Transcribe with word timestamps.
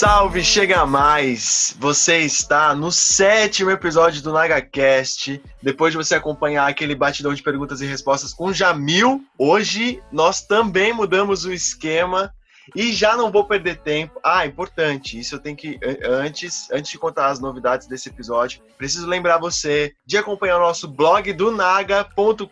Salve, 0.00 0.42
chega 0.42 0.86
mais! 0.86 1.76
Você 1.78 2.20
está 2.20 2.74
no 2.74 2.90
sétimo 2.90 3.70
episódio 3.70 4.22
do 4.22 4.32
NagaCast. 4.32 5.42
Depois 5.62 5.92
de 5.92 5.98
você 5.98 6.14
acompanhar 6.14 6.66
aquele 6.66 6.94
batidão 6.94 7.34
de 7.34 7.42
perguntas 7.42 7.82
e 7.82 7.86
respostas 7.86 8.32
com 8.32 8.50
Jamil, 8.50 9.22
hoje 9.36 10.02
nós 10.10 10.40
também 10.40 10.94
mudamos 10.94 11.44
o 11.44 11.52
esquema 11.52 12.32
e 12.74 12.92
já 12.92 13.16
não 13.16 13.30
vou 13.30 13.44
perder 13.44 13.80
tempo. 13.80 14.20
Ah, 14.24 14.46
importante, 14.46 15.18
isso 15.18 15.34
eu 15.34 15.38
tenho 15.38 15.56
que 15.56 15.78
antes, 16.04 16.70
antes 16.70 16.90
de 16.90 16.98
contar 16.98 17.28
as 17.28 17.40
novidades 17.40 17.86
desse 17.86 18.08
episódio, 18.08 18.62
preciso 18.78 19.06
lembrar 19.06 19.38
você 19.38 19.92
de 20.06 20.16
acompanhar 20.16 20.56
o 20.56 20.60
nosso 20.60 20.88
blog 20.88 21.32
do 21.32 21.50
naga.com.br, 21.50 22.46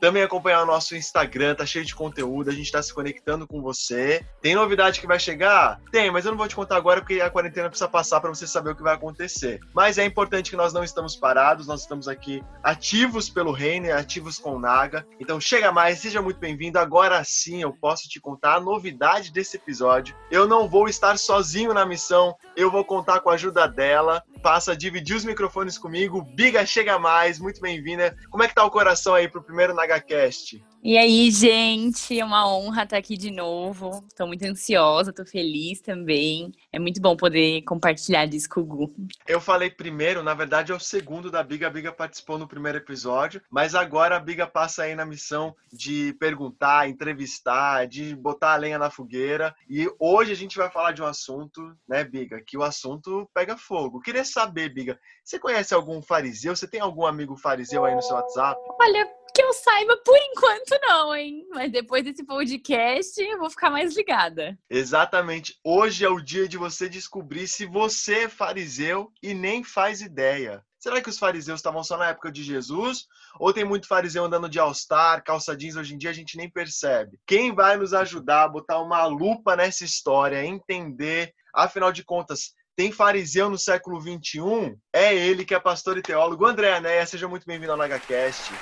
também 0.00 0.22
acompanhar 0.22 0.62
o 0.62 0.66
nosso 0.66 0.96
Instagram, 0.96 1.54
tá 1.54 1.66
cheio 1.66 1.84
de 1.84 1.94
conteúdo, 1.94 2.50
a 2.50 2.52
gente 2.52 2.70
tá 2.72 2.82
se 2.82 2.92
conectando 2.92 3.46
com 3.46 3.60
você. 3.60 4.24
Tem 4.40 4.54
novidade 4.54 5.00
que 5.00 5.06
vai 5.06 5.18
chegar? 5.18 5.80
Tem, 5.90 6.10
mas 6.10 6.24
eu 6.24 6.32
não 6.32 6.38
vou 6.38 6.48
te 6.48 6.56
contar 6.56 6.76
agora 6.76 7.00
porque 7.00 7.20
a 7.20 7.30
quarentena 7.30 7.68
precisa 7.68 7.88
passar 7.88 8.20
para 8.20 8.30
você 8.30 8.46
saber 8.46 8.70
o 8.70 8.76
que 8.76 8.82
vai 8.82 8.94
acontecer. 8.94 9.60
Mas 9.74 9.98
é 9.98 10.04
importante 10.04 10.50
que 10.50 10.56
nós 10.56 10.72
não 10.72 10.84
estamos 10.84 11.16
parados, 11.16 11.66
nós 11.66 11.82
estamos 11.82 12.08
aqui 12.08 12.42
ativos 12.62 13.28
pelo 13.28 13.52
reino, 13.52 13.92
ativos 13.92 14.38
com 14.38 14.56
o 14.56 14.60
Naga. 14.60 15.06
Então 15.20 15.40
chega 15.40 15.72
mais, 15.72 16.00
seja 16.00 16.22
muito 16.22 16.38
bem-vindo. 16.38 16.78
Agora 16.78 17.22
sim 17.24 17.62
eu 17.62 17.72
posso 17.72 18.08
te 18.08 18.20
contar 18.20 18.54
a 18.54 18.60
novidade 18.60 18.85
novidade 18.86 19.32
desse 19.32 19.56
episódio. 19.56 20.14
Eu 20.30 20.46
não 20.46 20.68
vou 20.68 20.88
estar 20.88 21.18
sozinho 21.18 21.74
na 21.74 21.84
missão, 21.84 22.36
eu 22.56 22.70
vou 22.70 22.84
contar 22.84 23.20
com 23.20 23.30
a 23.30 23.34
ajuda 23.34 23.66
dela. 23.66 24.22
Passa 24.42 24.72
a 24.72 24.76
dividir 24.76 25.16
os 25.16 25.24
microfones 25.24 25.78
comigo. 25.78 26.22
Biga, 26.22 26.64
chega 26.64 26.98
mais, 26.98 27.38
muito 27.38 27.60
bem-vinda. 27.60 28.16
Como 28.30 28.42
é 28.42 28.48
que 28.48 28.54
tá 28.54 28.64
o 28.64 28.70
coração 28.70 29.14
aí 29.14 29.28
pro 29.28 29.42
primeiro 29.42 29.74
NagaCast? 29.74 30.62
E 30.88 30.96
aí, 30.96 31.32
gente, 31.32 32.16
é 32.16 32.24
uma 32.24 32.48
honra 32.48 32.84
estar 32.84 32.96
aqui 32.96 33.16
de 33.16 33.32
novo. 33.32 34.04
Estou 34.08 34.24
muito 34.24 34.44
ansiosa, 34.44 35.10
estou 35.10 35.26
feliz 35.26 35.80
também. 35.80 36.52
É 36.72 36.78
muito 36.78 37.00
bom 37.00 37.16
poder 37.16 37.62
compartilhar 37.62 38.26
disso 38.26 38.48
com 38.48 38.60
o 38.60 38.64
Gu. 38.64 38.94
Eu 39.26 39.40
falei 39.40 39.68
primeiro, 39.68 40.22
na 40.22 40.32
verdade 40.32 40.70
é 40.70 40.74
o 40.76 40.78
segundo 40.78 41.28
da 41.28 41.42
Biga. 41.42 41.66
A 41.66 41.70
Biga 41.70 41.90
participou 41.90 42.38
no 42.38 42.46
primeiro 42.46 42.78
episódio, 42.78 43.42
mas 43.50 43.74
agora 43.74 44.16
a 44.16 44.20
Biga 44.20 44.46
passa 44.46 44.84
aí 44.84 44.94
na 44.94 45.04
missão 45.04 45.56
de 45.72 46.14
perguntar, 46.20 46.88
entrevistar, 46.88 47.88
de 47.88 48.14
botar 48.14 48.52
a 48.52 48.56
lenha 48.56 48.78
na 48.78 48.88
fogueira. 48.88 49.56
E 49.68 49.90
hoje 49.98 50.30
a 50.30 50.36
gente 50.36 50.56
vai 50.56 50.70
falar 50.70 50.92
de 50.92 51.02
um 51.02 51.06
assunto, 51.06 51.76
né, 51.88 52.04
Biga, 52.04 52.40
que 52.40 52.56
o 52.56 52.62
assunto 52.62 53.28
pega 53.34 53.56
fogo. 53.56 54.00
queria 54.00 54.24
saber, 54.26 54.68
Biga, 54.68 54.98
você 55.24 55.38
conhece 55.38 55.72
algum 55.72 56.02
fariseu? 56.02 56.54
Você 56.54 56.68
tem 56.68 56.80
algum 56.80 57.06
amigo 57.06 57.36
fariseu 57.36 57.84
aí 57.84 57.94
no 57.94 58.02
seu 58.02 58.16
WhatsApp? 58.16 58.60
Olha, 58.80 59.10
que 59.34 59.42
eu 59.42 59.52
saiba, 59.52 59.96
por 59.98 60.16
enquanto 60.16 60.80
não, 60.82 61.14
hein? 61.14 61.46
Mas 61.50 61.70
depois 61.70 62.02
desse 62.02 62.24
podcast, 62.24 63.20
eu 63.20 63.38
vou 63.38 63.50
ficar 63.50 63.68
mais 63.68 63.94
ligada. 63.94 64.58
Exatamente. 64.70 65.58
Hoje 65.62 66.04
é 66.04 66.08
o 66.08 66.20
dia 66.20 66.48
de 66.48 66.56
você 66.56 66.88
descobrir 66.88 67.46
se 67.46 67.66
você 67.66 68.24
é 68.24 68.28
fariseu 68.28 69.12
e 69.22 69.34
nem 69.34 69.62
faz 69.62 70.00
ideia. 70.00 70.64
Será 70.78 71.02
que 71.02 71.10
os 71.10 71.18
fariseus 71.18 71.58
estavam 71.58 71.84
só 71.84 71.98
na 71.98 72.08
época 72.08 72.32
de 72.32 72.42
Jesus? 72.42 73.06
Ou 73.38 73.52
tem 73.52 73.64
muito 73.64 73.88
fariseu 73.88 74.24
andando 74.24 74.48
de 74.48 74.58
all-star, 74.58 75.22
calça 75.22 75.54
jeans, 75.54 75.76
hoje 75.76 75.94
em 75.94 75.98
dia 75.98 76.10
a 76.10 76.14
gente 76.14 76.36
nem 76.38 76.48
percebe? 76.48 77.18
Quem 77.26 77.54
vai 77.54 77.76
nos 77.76 77.92
ajudar 77.92 78.44
a 78.44 78.48
botar 78.48 78.80
uma 78.80 79.04
lupa 79.04 79.54
nessa 79.54 79.84
história, 79.84 80.46
entender, 80.46 81.34
afinal 81.54 81.92
de 81.92 82.04
contas, 82.04 82.54
tem 82.76 82.92
fariseu 82.92 83.48
no 83.48 83.58
século 83.58 83.98
21? 83.98 84.76
É 84.92 85.14
ele 85.14 85.46
que 85.46 85.54
é 85.54 85.58
pastor 85.58 85.96
e 85.96 86.02
teólogo. 86.02 86.44
André 86.44 86.74
Anéia, 86.74 87.06
seja 87.06 87.26
muito 87.26 87.46
bem-vindo 87.46 87.72
ao 87.72 87.78
NagaCast. 87.78 88.52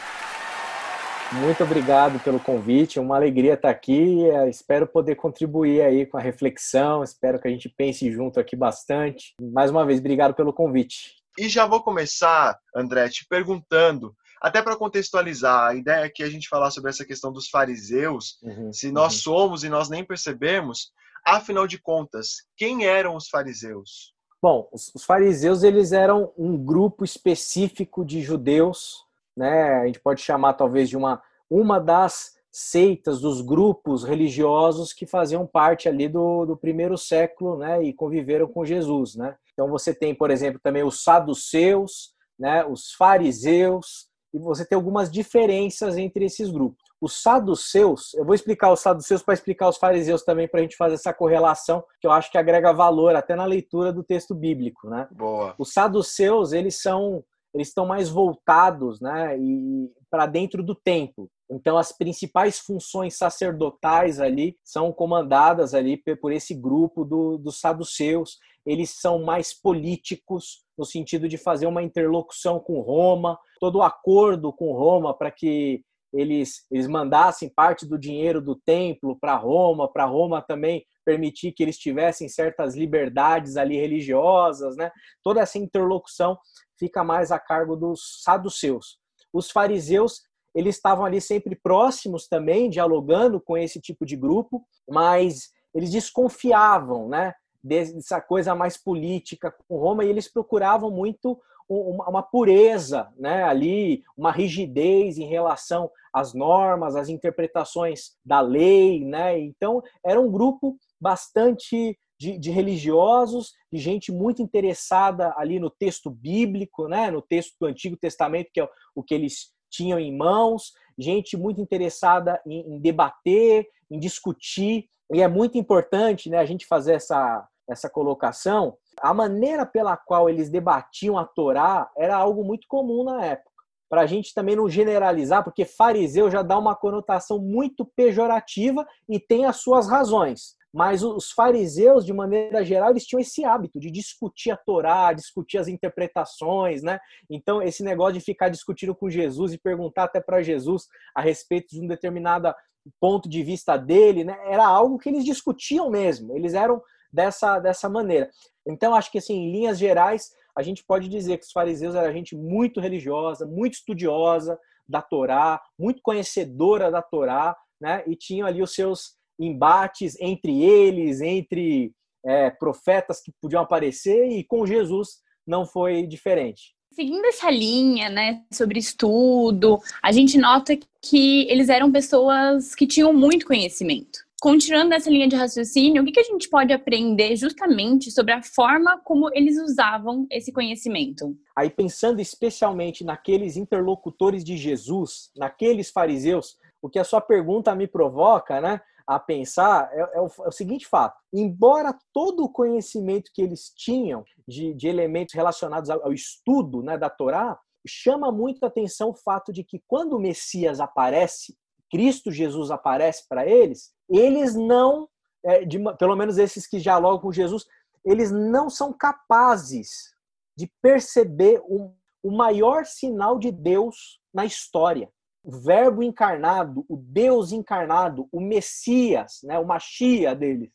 Muito 1.33 1.65
obrigado 1.65 2.21
pelo 2.21 2.39
convite, 2.39 3.01
uma 3.01 3.17
alegria 3.17 3.55
estar 3.55 3.71
aqui. 3.71 4.25
É, 4.31 4.49
espero 4.49 4.87
poder 4.87 5.17
contribuir 5.17 5.83
aí 5.83 6.07
com 6.07 6.17
a 6.17 6.21
reflexão, 6.21 7.03
espero 7.03 7.41
que 7.41 7.49
a 7.49 7.51
gente 7.51 7.69
pense 7.69 8.09
junto 8.13 8.39
aqui 8.39 8.55
bastante. 8.55 9.35
Mais 9.41 9.69
uma 9.69 9.85
vez, 9.85 9.99
obrigado 9.99 10.33
pelo 10.33 10.53
convite. 10.53 11.17
E 11.37 11.49
já 11.49 11.67
vou 11.67 11.83
começar, 11.83 12.57
André, 12.73 13.09
te 13.09 13.27
perguntando, 13.29 14.15
até 14.41 14.63
para 14.63 14.77
contextualizar, 14.77 15.71
a 15.71 15.75
ideia 15.75 16.05
aqui 16.05 16.23
é 16.23 16.27
a 16.27 16.31
gente 16.31 16.49
falar 16.49 16.71
sobre 16.71 16.91
essa 16.91 17.05
questão 17.05 17.33
dos 17.33 17.49
fariseus, 17.49 18.39
uhum, 18.41 18.73
se 18.73 18.93
nós 18.93 19.15
uhum. 19.15 19.21
somos 19.21 19.65
e 19.65 19.69
nós 19.69 19.89
nem 19.89 20.05
percebemos, 20.05 20.93
afinal 21.25 21.67
de 21.67 21.79
contas, 21.79 22.43
quem 22.57 22.85
eram 22.85 23.17
os 23.17 23.29
fariseus? 23.29 24.14
Bom, 24.45 24.69
os, 24.71 24.95
os 24.95 25.05
fariseus 25.05 25.63
eles 25.63 25.91
eram 25.91 26.31
um 26.37 26.55
grupo 26.63 27.03
específico 27.03 28.05
de 28.05 28.21
judeus 28.21 29.05
né? 29.37 29.81
A 29.81 29.87
gente 29.87 30.01
pode 30.01 30.21
chamar 30.21 30.55
talvez 30.55 30.89
de 30.89 30.97
uma 30.97 31.23
uma 31.51 31.79
das 31.79 32.35
seitas, 32.51 33.21
dos 33.21 33.41
grupos 33.41 34.05
religiosos 34.05 34.93
que 34.93 35.07
faziam 35.07 35.47
parte 35.47 35.89
ali 35.89 36.09
do, 36.09 36.47
do 36.47 36.57
primeiro 36.57 36.97
século, 36.97 37.59
né? 37.59 37.83
E 37.83 37.93
conviveram 37.93 38.47
com 38.47 38.65
Jesus, 38.65 39.15
né? 39.15 39.37
Então 39.53 39.69
você 39.69 39.95
tem, 39.95 40.15
por 40.15 40.31
exemplo, 40.31 40.61
também 40.63 40.83
os 40.85 41.03
saduceus, 41.03 42.13
né? 42.39 42.65
Os 42.65 42.93
fariseus 42.93 44.09
e 44.33 44.39
você 44.39 44.65
tem 44.65 44.77
algumas 44.77 45.11
diferenças 45.11 45.97
entre 45.97 46.25
esses 46.25 46.51
grupos. 46.51 46.84
Os 47.01 47.23
saduceus, 47.23 48.15
eu 48.15 48.25
vou 48.25 48.35
explicar 48.35 48.73
os 48.73 48.81
saduceus 48.81 49.23
para 49.23 49.35
explicar 49.35 49.69
os 49.69 49.77
fariseus 49.77 50.23
também, 50.23 50.49
para 50.49 50.61
a 50.61 50.63
gente 50.63 50.77
fazer 50.77 50.95
essa 50.95 51.13
correlação, 51.13 51.85
que 52.01 52.07
eu 52.07 52.13
acho 52.13 52.31
que 52.31 52.39
agrega 52.39 52.73
valor 52.73 53.15
até 53.15 53.35
na 53.35 53.45
leitura 53.45 53.93
do 53.93 54.03
texto 54.03 54.35
bíblico. 54.35 54.89
Né? 54.89 55.09
Boa. 55.13 55.55
Os 55.59 55.73
saduceus, 55.73 56.53
eles 56.53 56.81
são 56.81 57.25
eles 57.55 57.69
estão 57.69 57.87
mais 57.87 58.09
voltados 58.09 59.01
né, 59.01 59.39
e 59.39 59.89
para 60.11 60.27
dentro 60.27 60.61
do 60.61 60.75
templo. 60.75 61.31
Então, 61.49 61.79
as 61.79 61.93
principais 61.93 62.59
funções 62.59 63.17
sacerdotais 63.17 64.19
ali 64.19 64.57
são 64.65 64.93
comandadas 64.93 65.73
ali 65.73 65.97
por 66.21 66.33
esse 66.33 66.53
grupo 66.53 67.05
do, 67.05 67.39
dos 67.39 67.61
saduceus. 67.61 68.39
Eles 68.67 68.91
são 68.91 69.23
mais 69.23 69.55
políticos, 69.55 70.65
no 70.77 70.85
sentido 70.85 71.29
de 71.29 71.39
fazer 71.39 71.67
uma 71.67 71.83
interlocução 71.83 72.59
com 72.59 72.81
Roma, 72.81 73.39
todo 73.61 73.77
o 73.77 73.83
acordo 73.83 74.53
com 74.53 74.73
Roma 74.73 75.17
para 75.17 75.31
que 75.31 75.85
eles, 76.15 76.65
eles 76.71 76.87
mandassem 76.87 77.49
parte 77.49 77.85
do 77.85 77.99
dinheiro 77.99 78.41
do 78.41 78.55
templo 78.55 79.19
para 79.21 79.35
Roma, 79.35 79.93
para 79.93 80.05
Roma 80.05 80.41
também 80.41 80.87
permitir 81.05 81.53
que 81.53 81.63
eles 81.63 81.77
tivessem 81.77 82.29
certas 82.29 82.75
liberdades 82.75 83.57
ali 83.57 83.77
religiosas, 83.77 84.77
né? 84.77 84.91
Toda 85.23 85.41
essa 85.41 85.59
interlocução 85.59 86.39
fica 86.79 87.03
mais 87.03 87.33
a 87.33 87.39
cargo 87.39 87.77
dos 87.77 88.23
saduceus. 88.23 88.99
Os 89.33 89.51
fariseus, 89.51 90.23
eles 90.55 90.77
estavam 90.77 91.05
ali 91.05 91.21
sempre 91.21 91.57
próximos 91.57 92.29
também, 92.29 92.71
dialogando 92.71 93.41
com 93.41 93.59
esse 93.59 93.81
tipo 93.81 94.07
de 94.07 94.17
grupo, 94.17 94.65
mas 94.89 95.51
eles 95.75 95.91
desconfiavam, 95.91 97.09
né? 97.09 97.35
Dessa 97.63 98.21
coisa 98.21 98.55
mais 98.55 98.77
política 98.77 99.53
com 99.67 99.79
Roma 99.79 100.05
e 100.05 100.09
eles 100.09 100.31
procuravam 100.31 100.91
muito 100.91 101.41
uma 101.69 102.23
pureza, 102.23 103.13
né? 103.17 103.43
Ali, 103.45 104.03
uma 104.17 104.31
rigidez 104.31 105.19
em 105.19 105.27
relação 105.27 105.91
às 106.13 106.35
normas, 106.35 106.97
às 106.97 107.09
interpretações 107.09 108.13
da 108.25 108.41
lei, 108.41 109.05
né? 109.05 109.39
Então, 109.39 109.83
era 110.05 110.21
um 110.21 110.31
grupo 110.31 110.77
bastante 111.01 111.99
de, 112.19 112.39
de, 112.39 112.51
religiosos, 112.51 113.53
de 113.73 113.79
gente 113.79 114.13
muito 114.13 114.41
interessada 114.41 115.35
ali 115.37 115.59
no 115.59 115.69
texto 115.69 116.11
bíblico, 116.11 116.89
né, 116.89 117.11
no 117.11 117.21
texto 117.21 117.55
do 117.61 117.67
Antigo 117.67 117.97
Testamento, 117.97 118.51
que 118.53 118.61
é 118.61 118.69
o 118.95 119.03
que 119.03 119.15
eles 119.15 119.53
tinham 119.71 119.99
em 119.99 120.17
mãos, 120.17 120.73
gente 120.99 121.37
muito 121.37 121.61
interessada 121.61 122.41
em, 122.47 122.77
em 122.77 122.81
debater, 122.81 123.67
em 123.91 123.99
discutir, 123.99 124.89
e 125.13 125.21
é 125.21 125.29
muito 125.29 125.59
importante 125.59 126.31
né, 126.31 126.39
a 126.39 126.45
gente 126.45 126.67
fazer 126.67 126.95
essa, 126.95 127.47
essa 127.69 127.91
colocação. 127.91 128.77
A 129.01 129.13
maneira 129.15 129.65
pela 129.67 129.97
qual 129.97 130.29
eles 130.29 130.51
debatiam 130.51 131.19
a 131.19 131.25
Torá 131.25 131.91
era 131.97 132.17
algo 132.17 132.45
muito 132.45 132.67
comum 132.69 133.05
na 133.05 133.25
época. 133.25 133.51
Para 133.89 134.03
a 134.03 134.07
gente 134.07 134.35
também 134.35 134.57
não 134.57 134.69
generalizar, 134.69 135.45
porque 135.45 135.65
fariseu 135.65 136.31
já 136.31 136.43
dá 136.43 136.59
uma 136.59 136.75
conotação 136.75 137.39
muito 137.39 137.85
pejorativa 137.85 138.87
e 139.09 139.21
tem 139.21 139.45
as 139.45 139.57
suas 139.57 139.89
razões. 139.89 140.57
Mas 140.75 141.05
os 141.05 141.31
fariseus, 141.31 142.05
de 142.05 142.13
maneira 142.13 142.65
geral, 142.65 142.91
eles 142.91 143.07
tinham 143.07 143.21
esse 143.21 143.45
hábito 143.45 143.79
de 143.79 143.93
discutir 143.93 144.51
a 144.51 144.57
Torá, 144.57 145.13
discutir 145.13 145.59
as 145.59 145.69
interpretações, 145.69 146.83
né? 146.83 146.99
Então, 147.31 147.63
esse 147.63 147.85
negócio 147.85 148.15
de 148.15 148.21
ficar 148.21 148.49
discutindo 148.49 148.93
com 148.93 149.09
Jesus 149.09 149.53
e 149.53 149.59
perguntar 149.59 150.05
até 150.05 150.21
para 150.21 150.43
Jesus 150.43 150.89
a 151.15 151.21
respeito 151.21 151.69
de 151.69 151.81
um 151.81 151.87
determinado 151.87 152.53
ponto 153.01 153.29
de 153.29 153.43
vista 153.45 153.77
dele, 153.77 154.25
né? 154.25 154.37
Era 154.47 154.67
algo 154.67 154.99
que 154.99 155.09
eles 155.09 155.25
discutiam 155.25 155.89
mesmo. 155.89 156.37
Eles 156.37 156.55
eram 156.55 156.83
dessa, 157.15 157.61
dessa 157.61 157.89
maneira. 157.89 158.29
Então, 158.67 158.95
acho 158.95 159.11
que, 159.11 159.19
assim, 159.19 159.35
em 159.35 159.53
linhas 159.53 159.79
gerais, 159.79 160.31
a 160.57 160.63
gente 160.63 160.85
pode 160.85 161.09
dizer 161.09 161.39
que 161.39 161.45
os 161.45 161.53
fariseus 161.53 161.95
eram 161.95 162.13
gente 162.13 162.35
muito 162.35 162.81
religiosa, 162.81 163.47
muito 163.47 163.75
estudiosa 163.75 164.59
da 164.89 165.01
Torá, 165.01 165.61
muito 165.79 166.03
conhecedora 166.03 166.91
da 166.91 167.01
Torá, 167.01 167.57
né? 167.81 168.03
E 168.07 168.17
tinham 168.17 168.47
ali 168.47 168.63
os 168.63 168.75
seus 168.75 169.17
embates 169.39 170.17
entre 170.21 170.63
eles, 170.63 171.21
entre 171.21 171.93
é, 172.25 172.51
profetas 172.51 173.21
que 173.21 173.33
podiam 173.41 173.63
aparecer, 173.63 174.29
e 174.29 174.45
com 174.45 174.67
Jesus 174.67 175.21
não 175.47 175.67
foi 175.67 176.07
diferente. 176.07 176.75
Seguindo 176.93 177.25
essa 177.25 177.51
linha, 177.51 178.09
né, 178.09 178.45
sobre 178.53 178.79
estudo, 178.79 179.81
a 180.01 180.13
gente 180.13 180.39
nota 180.39 180.79
que 181.03 181.43
eles 181.51 181.69
eram 181.69 181.91
pessoas 181.91 182.73
que 182.73 182.87
tinham 182.87 183.13
muito 183.13 183.47
conhecimento. 183.47 184.24
Continuando 184.45 184.91
nessa 184.91 185.09
linha 185.09 185.27
de 185.27 185.35
raciocínio, 185.35 186.03
o 186.03 186.05
que, 186.05 186.13
que 186.13 186.21
a 186.21 186.25
gente 186.25 186.51
pode 186.51 186.71
aprender 186.71 187.35
justamente 187.35 188.11
sobre 188.11 188.35
a 188.35 188.43
forma 188.43 189.01
como 189.03 189.31
eles 189.33 189.57
usavam 189.59 190.27
esse 190.31 190.53
conhecimento? 190.53 191.35
Aí, 191.57 191.71
pensando 191.71 192.21
especialmente 192.21 193.03
naqueles 193.05 193.57
interlocutores 193.57 194.45
de 194.45 194.59
Jesus, 194.59 195.31
naqueles 195.35 195.91
fariseus, 195.91 196.59
o 196.83 196.91
que 196.91 196.99
a 196.99 197.05
sua 197.05 197.23
pergunta 197.23 197.75
me 197.75 197.87
provoca, 197.87 198.61
né? 198.61 198.83
a 199.07 199.19
pensar 199.19 199.89
é, 199.93 200.01
é, 200.01 200.21
o, 200.21 200.27
é, 200.27 200.49
o, 200.49 200.53
seguinte 200.53 200.87
fato: 200.87 201.19
embora 201.33 201.97
todo 202.13 202.45
o 202.45 202.53
conhecimento 202.53 203.31
que 203.33 203.41
eles 203.41 203.73
tinham 203.75 204.25
de, 204.47 204.75
de 204.75 204.89
elementos 204.89 205.35
relacionados 205.35 205.89
ao, 205.89 206.05
ao, 206.05 206.13
estudo 206.13 206.83
né, 206.83 206.99
da 206.99 207.09
Torá, 207.09 207.59
chama 207.87 208.31
muito 208.31 208.63
a 208.63 208.67
atenção 208.67 209.11
o 209.11 209.15
fato 209.15 209.55
de 209.55 209.65
que 209.65 209.83
quando 209.87 210.15
o 210.15 210.21
Messias 210.21 210.81
aparece, 210.81 211.57
Cristo 211.91 212.31
Jesus 212.31 212.71
aparece 212.71 213.27
para 213.29 213.47
eles, 213.47 213.93
eles 214.09 214.55
não, 214.55 215.09
é, 215.45 215.65
de, 215.65 215.79
pelo 215.99 216.17
menos 216.17 216.39
esses 216.39 216.67
que 216.67 216.79
dialogam 216.79 217.21
com 217.21 217.33
Jesus, 217.33 217.65
eles 218.05 218.31
não 218.31 218.69
são 218.69 218.93
capazes 218.93 220.13
de 220.57 220.71
perceber 220.83 221.61
o, 221.65 221.93
o 222.23 222.31
maior 222.31 222.85
sinal 222.85 223.39
de 223.39 223.51
Deus 223.51 224.21
na 224.33 224.45
história. 224.45 225.11
O 225.43 225.51
Verbo 225.51 226.03
encarnado, 226.03 226.85
o 226.89 226.97
Deus 226.97 227.53
encarnado, 227.53 228.29
o 228.33 228.41
Messias, 228.41 229.41
né, 229.43 229.59
o 229.59 229.67
Machia 229.67 230.35
deles, 230.35 230.71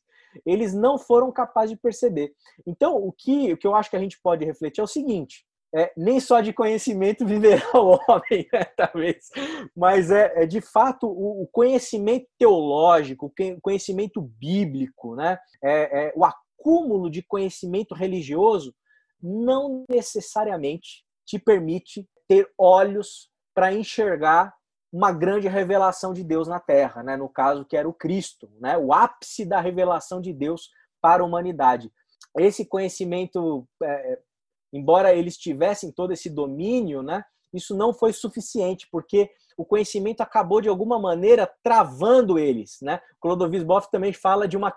eles 0.45 0.73
não 0.73 0.97
foram 0.97 1.31
capazes 1.31 1.71
de 1.71 1.77
perceber. 1.77 2.31
Então, 2.65 2.95
o 2.95 3.11
que, 3.11 3.53
o 3.53 3.57
que 3.57 3.65
eu 3.65 3.75
acho 3.75 3.89
que 3.89 3.95
a 3.95 3.99
gente 3.99 4.19
pode 4.21 4.45
refletir 4.45 4.81
é 4.81 4.83
o 4.83 4.87
seguinte: 4.87 5.45
é, 5.73 5.91
nem 5.95 6.19
só 6.19 6.41
de 6.41 6.51
conhecimento 6.51 7.25
viverá 7.27 7.69
o 7.73 7.99
homem, 8.07 8.47
né, 8.51 8.63
talvez, 8.75 9.29
mas 9.75 10.11
é, 10.11 10.43
é 10.43 10.45
de 10.45 10.61
fato 10.61 11.07
o, 11.07 11.43
o, 11.43 11.47
conhecimento 11.47 12.27
teológico, 12.37 13.27
o 13.27 13.61
conhecimento 13.61 14.21
bíblico, 14.21 15.15
né, 15.15 15.37
é, 15.63 16.07
é, 16.07 16.13
o 16.15 16.25
acúmulo 16.25 17.09
de 17.09 17.21
conhecimento 17.23 17.93
religioso 17.93 18.73
não 19.21 19.85
necessariamente 19.89 21.03
te 21.25 21.37
permite 21.37 22.07
ter 22.27 22.49
olhos 22.57 23.29
para 23.53 23.73
enxergar 23.73 24.53
uma 24.91 25.11
grande 25.11 25.47
revelação 25.47 26.13
de 26.13 26.23
Deus 26.23 26.47
na 26.47 26.59
Terra, 26.59 27.03
né? 27.03 27.15
no 27.15 27.29
caso 27.29 27.65
que 27.65 27.77
era 27.77 27.87
o 27.87 27.93
Cristo, 27.93 28.49
né? 28.59 28.77
o 28.77 28.91
ápice 28.91 29.45
da 29.45 29.59
revelação 29.59 30.19
de 30.19 30.33
Deus 30.33 30.69
para 31.01 31.21
a 31.21 31.25
humanidade. 31.25 31.91
Esse 32.37 32.65
conhecimento 32.65 33.67
é, 33.83 34.19
embora 34.71 35.13
eles 35.13 35.37
tivessem 35.37 35.91
todo 35.91 36.11
esse 36.11 36.29
domínio, 36.29 37.01
né, 37.01 37.23
isso 37.53 37.75
não 37.75 37.93
foi 37.93 38.13
suficiente, 38.13 38.87
porque 38.91 39.29
o 39.57 39.65
conhecimento 39.65 40.21
acabou 40.21 40.61
de 40.61 40.69
alguma 40.69 40.99
maneira 40.99 41.51
travando 41.63 42.39
eles, 42.39 42.77
né? 42.81 43.01
Clodovis 43.19 43.63
Boff 43.63 43.89
também 43.91 44.13
fala 44.13 44.47
de 44.47 44.55
uma, 44.55 44.73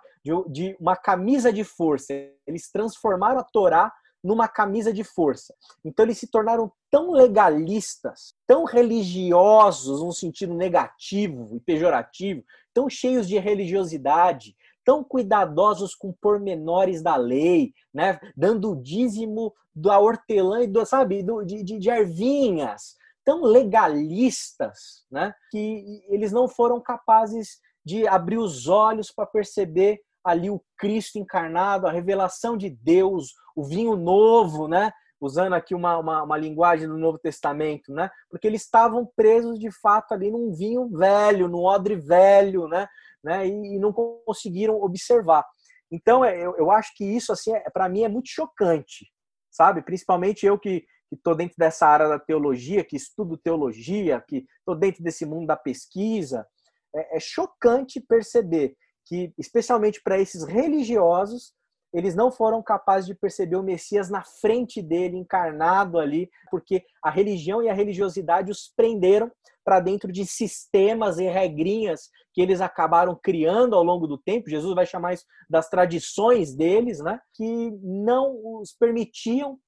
de, 0.49 0.77
uma 0.81 0.97
camisa 0.97 1.53
de 1.53 1.62
força. 1.62 2.12
Eles 2.47 2.71
transformaram 2.71 3.39
a 3.39 3.44
Torá 3.44 3.93
numa 4.23 4.49
camisa 4.49 4.93
de 4.93 5.05
força. 5.05 5.55
Então 5.85 6.05
eles 6.05 6.19
se 6.19 6.29
tornaram 6.29 6.73
tão 6.91 7.12
legalistas, 7.12 8.35
tão 8.47 8.65
religiosos 8.65 10.03
no 10.03 10.12
sentido 10.12 10.55
negativo 10.55 11.55
e 11.55 11.61
pejorativo, 11.61 12.43
tão 12.73 12.89
cheios 12.89 13.29
de 13.29 13.39
religiosidade, 13.39 14.56
tão 14.84 15.02
cuidadosos 15.02 15.94
com 15.94 16.12
pormenores 16.12 17.02
da 17.02 17.17
lei, 17.17 17.73
né? 17.93 18.19
dando 18.37 18.73
o 18.73 18.82
dízimo 18.82 19.52
da 19.75 19.99
hortelã 19.99 20.62
e 20.62 20.67
do, 20.67 20.84
sabe, 20.84 21.23
do, 21.23 21.43
de, 21.44 21.62
de, 21.62 21.79
de 21.79 21.88
ervinhas, 21.88 22.96
tão 23.25 23.43
legalistas, 23.43 25.05
né? 25.11 25.34
que 25.50 26.02
eles 26.08 26.32
não 26.32 26.49
foram 26.49 26.81
capazes 26.81 27.58
de 27.84 28.06
abrir 28.06 28.38
os 28.38 28.69
olhos 28.69 29.11
para 29.11 29.26
perceber 29.26 30.00
ali 30.25 30.50
o 30.50 30.62
Cristo 30.76 31.19
encarnado, 31.19 31.87
a 31.87 31.93
revelação 31.93 32.56
de 32.56 32.70
Deus, 32.70 33.34
o 33.56 33.64
vinho 33.64 33.96
novo, 33.96 34.69
né? 34.69 34.93
usando 35.23 35.52
aqui 35.52 35.73
uma, 35.73 35.99
uma, 35.99 36.23
uma, 36.25 36.37
linguagem 36.37 36.88
do 36.88 36.99
Novo 36.99 37.17
Testamento, 37.17 37.93
né? 37.93 38.11
Porque 38.29 38.46
eles 38.46 38.62
estavam 38.62 39.08
presos 39.14 39.56
de 39.56 39.70
fato 39.70 40.12
ali 40.12 40.32
num 40.32 40.52
vinho 40.52 40.88
velho, 40.88 41.46
num 41.46 41.62
odre 41.62 41.94
velho, 41.94 42.67
né? 42.67 42.88
Né? 43.23 43.47
E, 43.47 43.77
e 43.77 43.79
não 43.79 43.93
conseguiram 43.93 44.81
observar. 44.83 45.45
Então, 45.91 46.25
é, 46.25 46.37
eu, 46.37 46.57
eu 46.57 46.71
acho 46.71 46.93
que 46.97 47.05
isso, 47.05 47.33
assim, 47.33 47.53
é, 47.55 47.71
para 47.71 47.89
mim, 47.89 48.03
é 48.03 48.09
muito 48.09 48.29
chocante, 48.29 49.07
sabe? 49.51 49.83
Principalmente 49.83 50.47
eu 50.47 50.59
que 50.59 50.85
estou 51.13 51.35
dentro 51.35 51.55
dessa 51.59 51.87
área 51.87 52.09
da 52.09 52.19
teologia, 52.19 52.85
que 52.85 52.97
estudo 52.97 53.37
teologia, 53.37 54.25
que 54.27 54.47
estou 54.59 54.75
dentro 54.75 55.03
desse 55.03 55.27
mundo 55.27 55.47
da 55.47 55.57
pesquisa. 55.57 56.47
É, 56.95 57.17
é 57.17 57.21
chocante 57.21 58.01
perceber 58.01 58.75
que, 59.07 59.33
especialmente 59.39 60.01
para 60.03 60.19
esses 60.19 60.45
religiosos, 60.45 61.53
eles 61.93 62.15
não 62.15 62.31
foram 62.33 62.62
capazes 62.62 63.06
de 63.06 63.15
perceber 63.15 63.56
o 63.56 63.62
Messias 63.62 64.09
na 64.09 64.23
frente 64.23 64.81
dele, 64.81 65.17
encarnado 65.17 65.99
ali, 65.99 66.31
porque 66.50 66.85
a 67.05 67.11
religião 67.11 67.62
e 67.62 67.69
a 67.69 67.75
religiosidade 67.75 68.50
os 68.50 68.73
prenderam 68.75 69.31
para 69.65 69.79
dentro 69.79 70.11
de 70.11 70.27
sistemas 70.27 71.19
e 71.19 71.29
regrinhas 71.29 72.09
que 72.33 72.41
eles 72.41 72.61
acabaram 72.61 73.19
criando 73.23 73.77
ao 73.77 73.85
longo 73.85 74.06
do 74.06 74.19
tempo. 74.19 74.50
Jesus 74.50 74.75
vai 74.75 74.87
chamar 74.87 75.15
isso 75.15 75.25
das 75.49 75.69
tradições 75.69 76.55
deles, 76.55 76.99
né? 77.00 77.21
Que 77.35 77.71
não 77.83 78.61
os 78.61 78.73
permitiam 78.73 79.59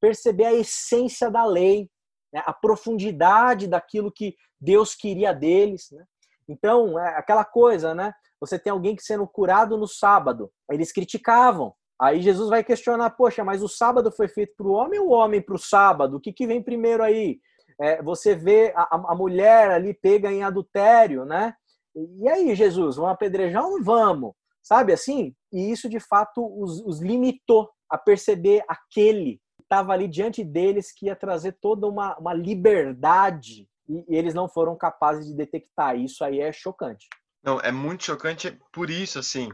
perceber 0.00 0.46
a 0.46 0.54
essência 0.54 1.30
da 1.30 1.44
lei, 1.44 1.88
né? 2.32 2.42
a 2.44 2.52
profundidade 2.52 3.66
daquilo 3.66 4.12
que 4.12 4.34
Deus 4.60 4.94
queria 4.94 5.32
deles, 5.32 5.88
né? 5.92 6.04
Então, 6.48 6.98
é 6.98 7.16
aquela 7.16 7.44
coisa, 7.44 7.94
né? 7.94 8.12
Você 8.40 8.58
tem 8.58 8.70
alguém 8.70 8.94
que 8.94 9.02
sendo 9.02 9.26
curado 9.26 9.76
no 9.76 9.86
sábado. 9.86 10.50
Eles 10.70 10.92
criticavam. 10.92 11.74
Aí 12.00 12.20
Jesus 12.20 12.50
vai 12.50 12.62
questionar, 12.64 13.10
poxa, 13.10 13.44
mas 13.44 13.62
o 13.62 13.68
sábado 13.68 14.10
foi 14.10 14.28
feito 14.28 14.52
para 14.56 14.66
o 14.66 14.72
homem 14.72 14.98
ou 15.00 15.08
o 15.08 15.12
homem 15.12 15.40
para 15.40 15.54
o 15.54 15.58
sábado? 15.58 16.16
O 16.16 16.20
que, 16.20 16.32
que 16.32 16.46
vem 16.46 16.62
primeiro 16.62 17.02
aí? 17.02 17.38
É, 17.80 18.02
você 18.02 18.34
vê 18.34 18.72
a, 18.76 19.12
a, 19.12 19.14
mulher 19.14 19.70
ali 19.70 19.94
pega 19.94 20.30
em 20.30 20.42
adultério, 20.42 21.24
né? 21.24 21.54
E 21.94 22.28
aí, 22.28 22.54
Jesus, 22.54 22.96
vamos 22.96 23.12
apedrejar 23.12 23.64
ou 23.64 23.78
não 23.78 23.84
vamos? 23.84 24.32
Sabe 24.62 24.92
assim? 24.92 25.34
E 25.52 25.70
isso, 25.70 25.88
de 25.88 26.00
fato, 26.00 26.44
os, 26.60 26.80
os 26.80 27.00
limitou 27.00 27.70
a 27.88 27.96
perceber 27.96 28.64
aquele 28.68 29.40
que 29.56 29.62
estava 29.62 29.92
ali 29.92 30.08
diante 30.08 30.42
deles 30.42 30.92
que 30.92 31.06
ia 31.06 31.16
trazer 31.16 31.56
toda 31.60 31.86
uma, 31.86 32.16
uma 32.18 32.34
liberdade 32.34 33.68
e, 33.88 34.04
e 34.08 34.16
eles 34.16 34.34
não 34.34 34.48
foram 34.48 34.76
capazes 34.76 35.26
de 35.26 35.34
detectar. 35.34 35.96
Isso 35.96 36.24
aí 36.24 36.40
é 36.40 36.52
chocante. 36.52 37.06
Não, 37.42 37.60
é 37.60 37.70
muito 37.70 38.04
chocante 38.04 38.58
por 38.72 38.88
isso, 38.88 39.18
assim. 39.18 39.50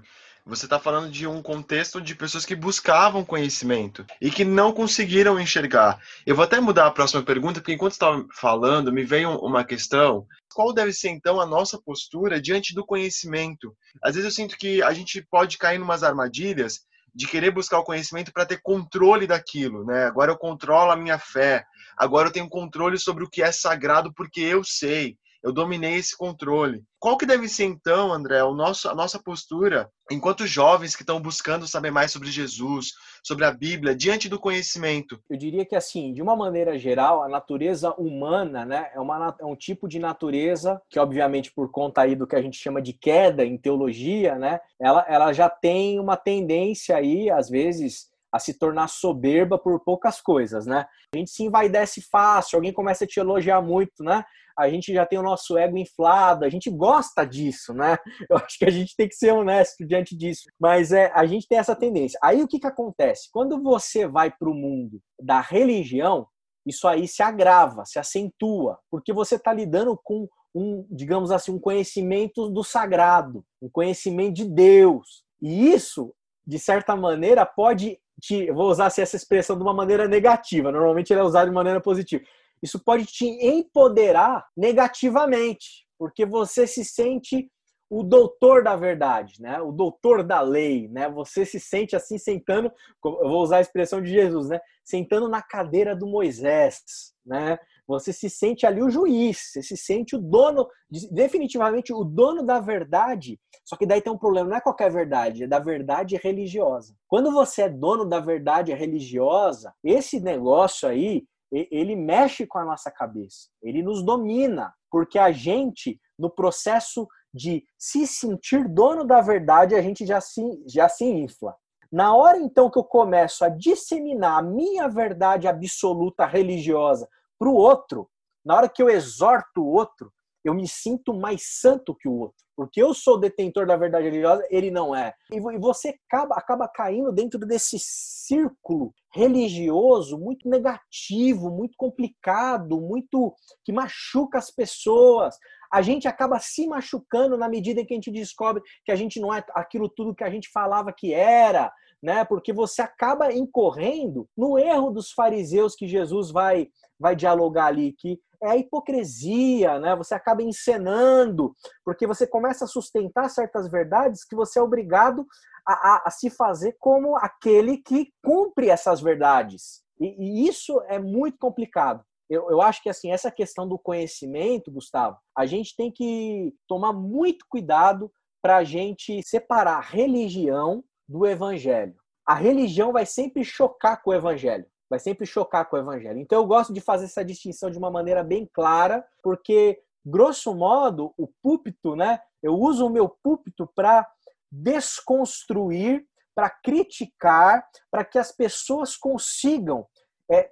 Você 0.46 0.64
está 0.66 0.78
falando 0.78 1.10
de 1.10 1.26
um 1.26 1.42
contexto 1.42 2.00
de 2.00 2.14
pessoas 2.14 2.46
que 2.46 2.56
buscavam 2.56 3.24
conhecimento 3.24 4.06
e 4.20 4.30
que 4.30 4.44
não 4.44 4.72
conseguiram 4.72 5.38
enxergar. 5.38 6.00
Eu 6.26 6.34
vou 6.34 6.44
até 6.44 6.58
mudar 6.58 6.86
a 6.86 6.90
próxima 6.90 7.22
pergunta, 7.22 7.60
porque 7.60 7.74
enquanto 7.74 7.92
estava 7.92 8.26
falando, 8.34 8.92
me 8.92 9.04
veio 9.04 9.36
uma 9.38 9.64
questão. 9.64 10.26
Qual 10.54 10.72
deve 10.72 10.92
ser 10.92 11.10
então 11.10 11.40
a 11.40 11.46
nossa 11.46 11.80
postura 11.80 12.40
diante 12.40 12.74
do 12.74 12.86
conhecimento? 12.86 13.76
Às 14.02 14.14
vezes 14.14 14.30
eu 14.30 14.34
sinto 14.34 14.56
que 14.56 14.82
a 14.82 14.92
gente 14.92 15.24
pode 15.30 15.58
cair 15.58 15.78
em 15.78 15.82
umas 15.82 16.02
armadilhas 16.02 16.80
de 17.14 17.26
querer 17.26 17.50
buscar 17.50 17.78
o 17.78 17.84
conhecimento 17.84 18.32
para 18.32 18.46
ter 18.46 18.60
controle 18.62 19.26
daquilo, 19.26 19.84
né? 19.84 20.04
Agora 20.06 20.32
eu 20.32 20.38
controlo 20.38 20.90
a 20.90 20.96
minha 20.96 21.18
fé, 21.18 21.64
agora 21.96 22.28
eu 22.28 22.32
tenho 22.32 22.48
controle 22.48 22.98
sobre 22.98 23.24
o 23.24 23.28
que 23.28 23.42
é 23.42 23.52
sagrado 23.52 24.12
porque 24.14 24.40
eu 24.40 24.62
sei 24.64 25.16
eu 25.42 25.52
dominei 25.52 25.94
esse 25.94 26.16
controle. 26.16 26.82
Qual 26.98 27.16
que 27.16 27.24
deve 27.24 27.48
ser 27.48 27.64
então, 27.64 28.12
André, 28.12 28.42
o 28.44 28.54
nosso, 28.54 28.88
a 28.88 28.94
nossa 28.94 29.18
postura 29.18 29.88
enquanto 30.10 30.46
jovens 30.46 30.94
que 30.94 31.02
estão 31.02 31.20
buscando 31.20 31.66
saber 31.66 31.90
mais 31.90 32.10
sobre 32.10 32.30
Jesus, 32.30 32.92
sobre 33.24 33.44
a 33.44 33.52
Bíblia, 33.52 33.94
diante 33.94 34.28
do 34.28 34.38
conhecimento? 34.38 35.18
Eu 35.30 35.38
diria 35.38 35.64
que 35.64 35.76
assim, 35.76 36.12
de 36.12 36.20
uma 36.20 36.36
maneira 36.36 36.78
geral, 36.78 37.22
a 37.22 37.28
natureza 37.28 37.94
humana, 37.94 38.66
né, 38.66 38.90
é, 38.92 39.00
uma, 39.00 39.34
é 39.40 39.44
um 39.44 39.56
tipo 39.56 39.88
de 39.88 39.98
natureza 39.98 40.80
que, 40.90 40.98
obviamente, 40.98 41.52
por 41.52 41.70
conta 41.70 42.02
aí 42.02 42.14
do 42.14 42.26
que 42.26 42.36
a 42.36 42.42
gente 42.42 42.58
chama 42.58 42.82
de 42.82 42.92
queda 42.92 43.44
em 43.44 43.56
teologia, 43.56 44.36
né, 44.36 44.60
ela, 44.78 45.06
ela 45.08 45.32
já 45.32 45.48
tem 45.48 45.98
uma 45.98 46.16
tendência 46.16 46.96
aí, 46.96 47.30
às 47.30 47.48
vezes, 47.48 48.09
a 48.32 48.38
se 48.38 48.58
tornar 48.58 48.88
soberba 48.88 49.58
por 49.58 49.80
poucas 49.80 50.20
coisas, 50.20 50.66
né? 50.66 50.86
A 51.14 51.18
gente 51.18 51.30
se 51.30 51.42
envaidece 51.42 52.00
fácil, 52.02 52.56
alguém 52.56 52.72
começa 52.72 53.04
a 53.04 53.06
te 53.06 53.18
elogiar 53.18 53.60
muito, 53.60 54.02
né? 54.02 54.24
a 54.60 54.68
gente 54.68 54.92
já 54.92 55.06
tem 55.06 55.18
o 55.18 55.22
nosso 55.22 55.56
ego 55.56 55.76
inflado, 55.78 56.44
a 56.44 56.50
gente 56.50 56.70
gosta 56.70 57.24
disso, 57.24 57.72
né? 57.72 57.96
Eu 58.28 58.36
acho 58.36 58.58
que 58.58 58.64
a 58.64 58.70
gente 58.70 58.94
tem 58.94 59.08
que 59.08 59.14
ser 59.14 59.32
honesto 59.32 59.86
diante 59.86 60.16
disso, 60.16 60.42
mas 60.60 60.92
é, 60.92 61.10
a 61.14 61.24
gente 61.26 61.48
tem 61.48 61.58
essa 61.58 61.74
tendência. 61.74 62.18
Aí 62.22 62.42
o 62.42 62.48
que, 62.48 62.58
que 62.58 62.66
acontece? 62.66 63.28
Quando 63.32 63.62
você 63.62 64.06
vai 64.06 64.30
para 64.30 64.50
o 64.50 64.54
mundo 64.54 65.00
da 65.18 65.40
religião, 65.40 66.26
isso 66.66 66.86
aí 66.86 67.08
se 67.08 67.22
agrava, 67.22 67.84
se 67.86 67.98
acentua, 67.98 68.78
porque 68.90 69.12
você 69.12 69.36
está 69.36 69.52
lidando 69.52 69.98
com 70.04 70.28
um, 70.54 70.86
digamos 70.90 71.30
assim, 71.30 71.52
um 71.52 71.60
conhecimento 71.60 72.50
do 72.50 72.62
sagrado, 72.62 73.44
um 73.62 73.70
conhecimento 73.70 74.34
de 74.34 74.44
Deus. 74.44 75.24
E 75.40 75.70
isso, 75.72 76.12
de 76.46 76.58
certa 76.58 76.94
maneira, 76.94 77.46
pode 77.46 77.98
te, 78.20 78.50
vou 78.52 78.70
usar 78.70 78.86
assim, 78.86 79.02
essa 79.02 79.16
expressão 79.16 79.56
de 79.56 79.62
uma 79.62 79.74
maneira 79.74 80.06
negativa, 80.06 80.70
normalmente 80.70 81.12
ele 81.12 81.20
é 81.20 81.24
usado 81.24 81.48
de 81.48 81.54
maneira 81.54 81.80
positiva 81.80 82.22
isso 82.62 82.78
pode 82.78 83.06
te 83.06 83.24
empoderar 83.24 84.46
negativamente, 84.56 85.86
porque 85.98 86.26
você 86.26 86.66
se 86.66 86.84
sente 86.84 87.50
o 87.88 88.04
doutor 88.04 88.62
da 88.62 88.76
verdade, 88.76 89.40
né? 89.42 89.60
O 89.60 89.72
doutor 89.72 90.22
da 90.22 90.40
lei, 90.40 90.88
né? 90.88 91.08
Você 91.08 91.44
se 91.44 91.58
sente 91.58 91.96
assim 91.96 92.18
sentando, 92.18 92.70
eu 93.04 93.28
vou 93.28 93.42
usar 93.42 93.56
a 93.56 93.60
expressão 93.62 94.00
de 94.00 94.10
Jesus, 94.10 94.48
né? 94.48 94.60
Sentando 94.84 95.28
na 95.28 95.42
cadeira 95.42 95.96
do 95.96 96.06
Moisés, 96.06 97.14
né? 97.26 97.58
Você 97.90 98.12
se 98.12 98.30
sente 98.30 98.64
ali 98.64 98.82
o 98.82 98.88
juiz, 98.88 99.50
você 99.52 99.62
se 99.62 99.76
sente 99.76 100.14
o 100.14 100.18
dono, 100.20 100.66
definitivamente 101.10 101.92
o 101.92 102.04
dono 102.04 102.44
da 102.44 102.60
verdade. 102.60 103.38
Só 103.64 103.76
que 103.76 103.86
daí 103.86 104.00
tem 104.00 104.12
um 104.12 104.18
problema, 104.18 104.48
não 104.48 104.56
é 104.56 104.60
qualquer 104.60 104.90
verdade, 104.90 105.44
é 105.44 105.46
da 105.46 105.58
verdade 105.58 106.16
religiosa. 106.16 106.94
Quando 107.08 107.32
você 107.32 107.62
é 107.62 107.68
dono 107.68 108.04
da 108.04 108.20
verdade 108.20 108.72
religiosa, 108.72 109.74
esse 109.82 110.20
negócio 110.20 110.88
aí, 110.88 111.24
ele 111.52 111.96
mexe 111.96 112.46
com 112.46 112.58
a 112.58 112.64
nossa 112.64 112.92
cabeça, 112.92 113.48
ele 113.60 113.82
nos 113.82 114.04
domina, 114.04 114.72
porque 114.88 115.18
a 115.18 115.32
gente, 115.32 116.00
no 116.16 116.30
processo 116.30 117.08
de 117.34 117.64
se 117.76 118.06
sentir 118.06 118.68
dono 118.68 119.04
da 119.04 119.20
verdade, 119.20 119.74
a 119.74 119.82
gente 119.82 120.06
já 120.06 120.20
se, 120.20 120.42
já 120.66 120.88
se 120.88 121.04
infla. 121.04 121.56
Na 121.90 122.14
hora 122.14 122.38
então 122.38 122.70
que 122.70 122.78
eu 122.78 122.84
começo 122.84 123.44
a 123.44 123.48
disseminar 123.48 124.38
a 124.38 124.42
minha 124.42 124.88
verdade 124.88 125.48
absoluta 125.48 126.24
religiosa 126.24 127.08
para 127.40 127.48
o 127.48 127.54
outro, 127.54 128.06
na 128.44 128.54
hora 128.54 128.68
que 128.68 128.82
eu 128.82 128.90
exorto 128.90 129.62
o 129.62 129.72
outro, 129.72 130.12
eu 130.44 130.54
me 130.54 130.68
sinto 130.68 131.14
mais 131.14 131.42
santo 131.60 131.94
que 131.94 132.06
o 132.06 132.12
outro. 132.12 132.36
Porque 132.54 132.82
eu 132.82 132.92
sou 132.92 133.18
detentor 133.18 133.66
da 133.66 133.76
verdade 133.76 134.04
religiosa, 134.04 134.46
ele 134.50 134.70
não 134.70 134.94
é. 134.94 135.14
E 135.32 135.40
você 135.58 135.96
acaba, 136.06 136.34
acaba 136.34 136.68
caindo 136.68 137.10
dentro 137.10 137.40
desse 137.40 137.78
círculo 137.78 138.92
religioso 139.14 140.18
muito 140.18 140.48
negativo, 140.48 141.50
muito 141.50 141.74
complicado, 141.78 142.78
muito 142.78 143.34
que 143.64 143.72
machuca 143.72 144.36
as 144.36 144.50
pessoas. 144.50 145.36
A 145.72 145.80
gente 145.80 146.06
acaba 146.06 146.38
se 146.38 146.66
machucando 146.66 147.38
na 147.38 147.48
medida 147.48 147.80
em 147.80 147.86
que 147.86 147.94
a 147.94 147.96
gente 147.96 148.10
descobre 148.10 148.62
que 148.84 148.92
a 148.92 148.96
gente 148.96 149.18
não 149.18 149.32
é 149.32 149.42
aquilo 149.54 149.88
tudo 149.88 150.14
que 150.14 150.24
a 150.24 150.30
gente 150.30 150.50
falava 150.52 150.92
que 150.92 151.14
era, 151.14 151.72
né? 152.02 152.24
Porque 152.24 152.52
você 152.52 152.82
acaba 152.82 153.32
incorrendo 153.32 154.28
no 154.36 154.58
erro 154.58 154.90
dos 154.90 155.10
fariseus 155.12 155.74
que 155.74 155.86
Jesus 155.86 156.30
vai 156.30 156.68
vai 156.98 157.16
dialogar 157.16 157.66
ali, 157.66 157.94
que 157.94 158.20
é 158.42 158.50
a 158.50 158.56
hipocrisia, 158.58 159.78
né? 159.78 159.96
Você 159.96 160.14
acaba 160.14 160.42
encenando, 160.42 161.54
porque 161.82 162.06
você 162.06 162.26
começa 162.26 162.66
a 162.66 162.68
sustentar 162.68 163.30
certas 163.30 163.70
verdades 163.70 164.22
que 164.22 164.36
você 164.36 164.58
é 164.58 164.62
obrigado 164.62 165.26
a, 165.66 165.72
a, 165.72 166.02
a 166.06 166.10
se 166.10 166.28
fazer 166.28 166.76
como 166.78 167.16
aquele 167.16 167.78
que 167.78 168.12
cumpre 168.22 168.68
essas 168.68 169.00
verdades. 169.00 169.82
E, 169.98 170.44
e 170.44 170.48
isso 170.48 170.80
é 170.88 170.98
muito 170.98 171.38
complicado. 171.38 172.04
Eu, 172.28 172.50
eu, 172.50 172.62
acho 172.62 172.82
que 172.82 172.88
assim 172.88 173.10
essa 173.10 173.30
questão 173.30 173.66
do 173.66 173.78
conhecimento, 173.78 174.70
Gustavo, 174.70 175.18
a 175.36 175.46
gente 175.46 175.74
tem 175.74 175.90
que 175.90 176.54
tomar 176.68 176.92
muito 176.92 177.44
cuidado 177.48 178.10
para 178.42 178.58
a 178.58 178.64
gente 178.64 179.22
separar 179.22 179.80
religião 179.80 180.84
do 181.10 181.26
evangelho. 181.26 181.94
A 182.24 182.34
religião 182.34 182.92
vai 182.92 183.04
sempre 183.04 183.44
chocar 183.44 184.02
com 184.02 184.10
o 184.10 184.14
evangelho 184.14 184.66
vai 184.90 184.98
sempre 184.98 185.24
chocar 185.24 185.66
com 185.66 185.76
o 185.76 185.78
evangelho. 185.78 186.18
Então 186.18 186.40
eu 186.40 186.46
gosto 186.46 186.72
de 186.72 186.80
fazer 186.80 187.04
essa 187.04 187.24
distinção 187.24 187.70
de 187.70 187.78
uma 187.78 187.92
maneira 187.92 188.24
bem 188.24 188.44
clara, 188.52 189.06
porque 189.22 189.80
grosso 190.04 190.52
modo, 190.52 191.14
o 191.16 191.28
púlpito, 191.40 191.94
né? 191.94 192.20
Eu 192.42 192.54
uso 192.54 192.86
o 192.86 192.90
meu 192.90 193.08
púlpito 193.08 193.70
para 193.72 194.04
desconstruir, 194.50 196.04
para 196.34 196.50
criticar, 196.50 197.64
para 197.88 198.04
que 198.04 198.18
as 198.18 198.32
pessoas 198.32 198.96
consigam 198.96 199.86
é, 200.28 200.50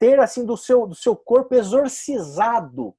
ter 0.00 0.18
assim 0.18 0.44
do 0.44 0.56
seu 0.56 0.86
do 0.86 0.94
seu 0.96 1.14
corpo 1.14 1.54
exorcizado 1.54 2.94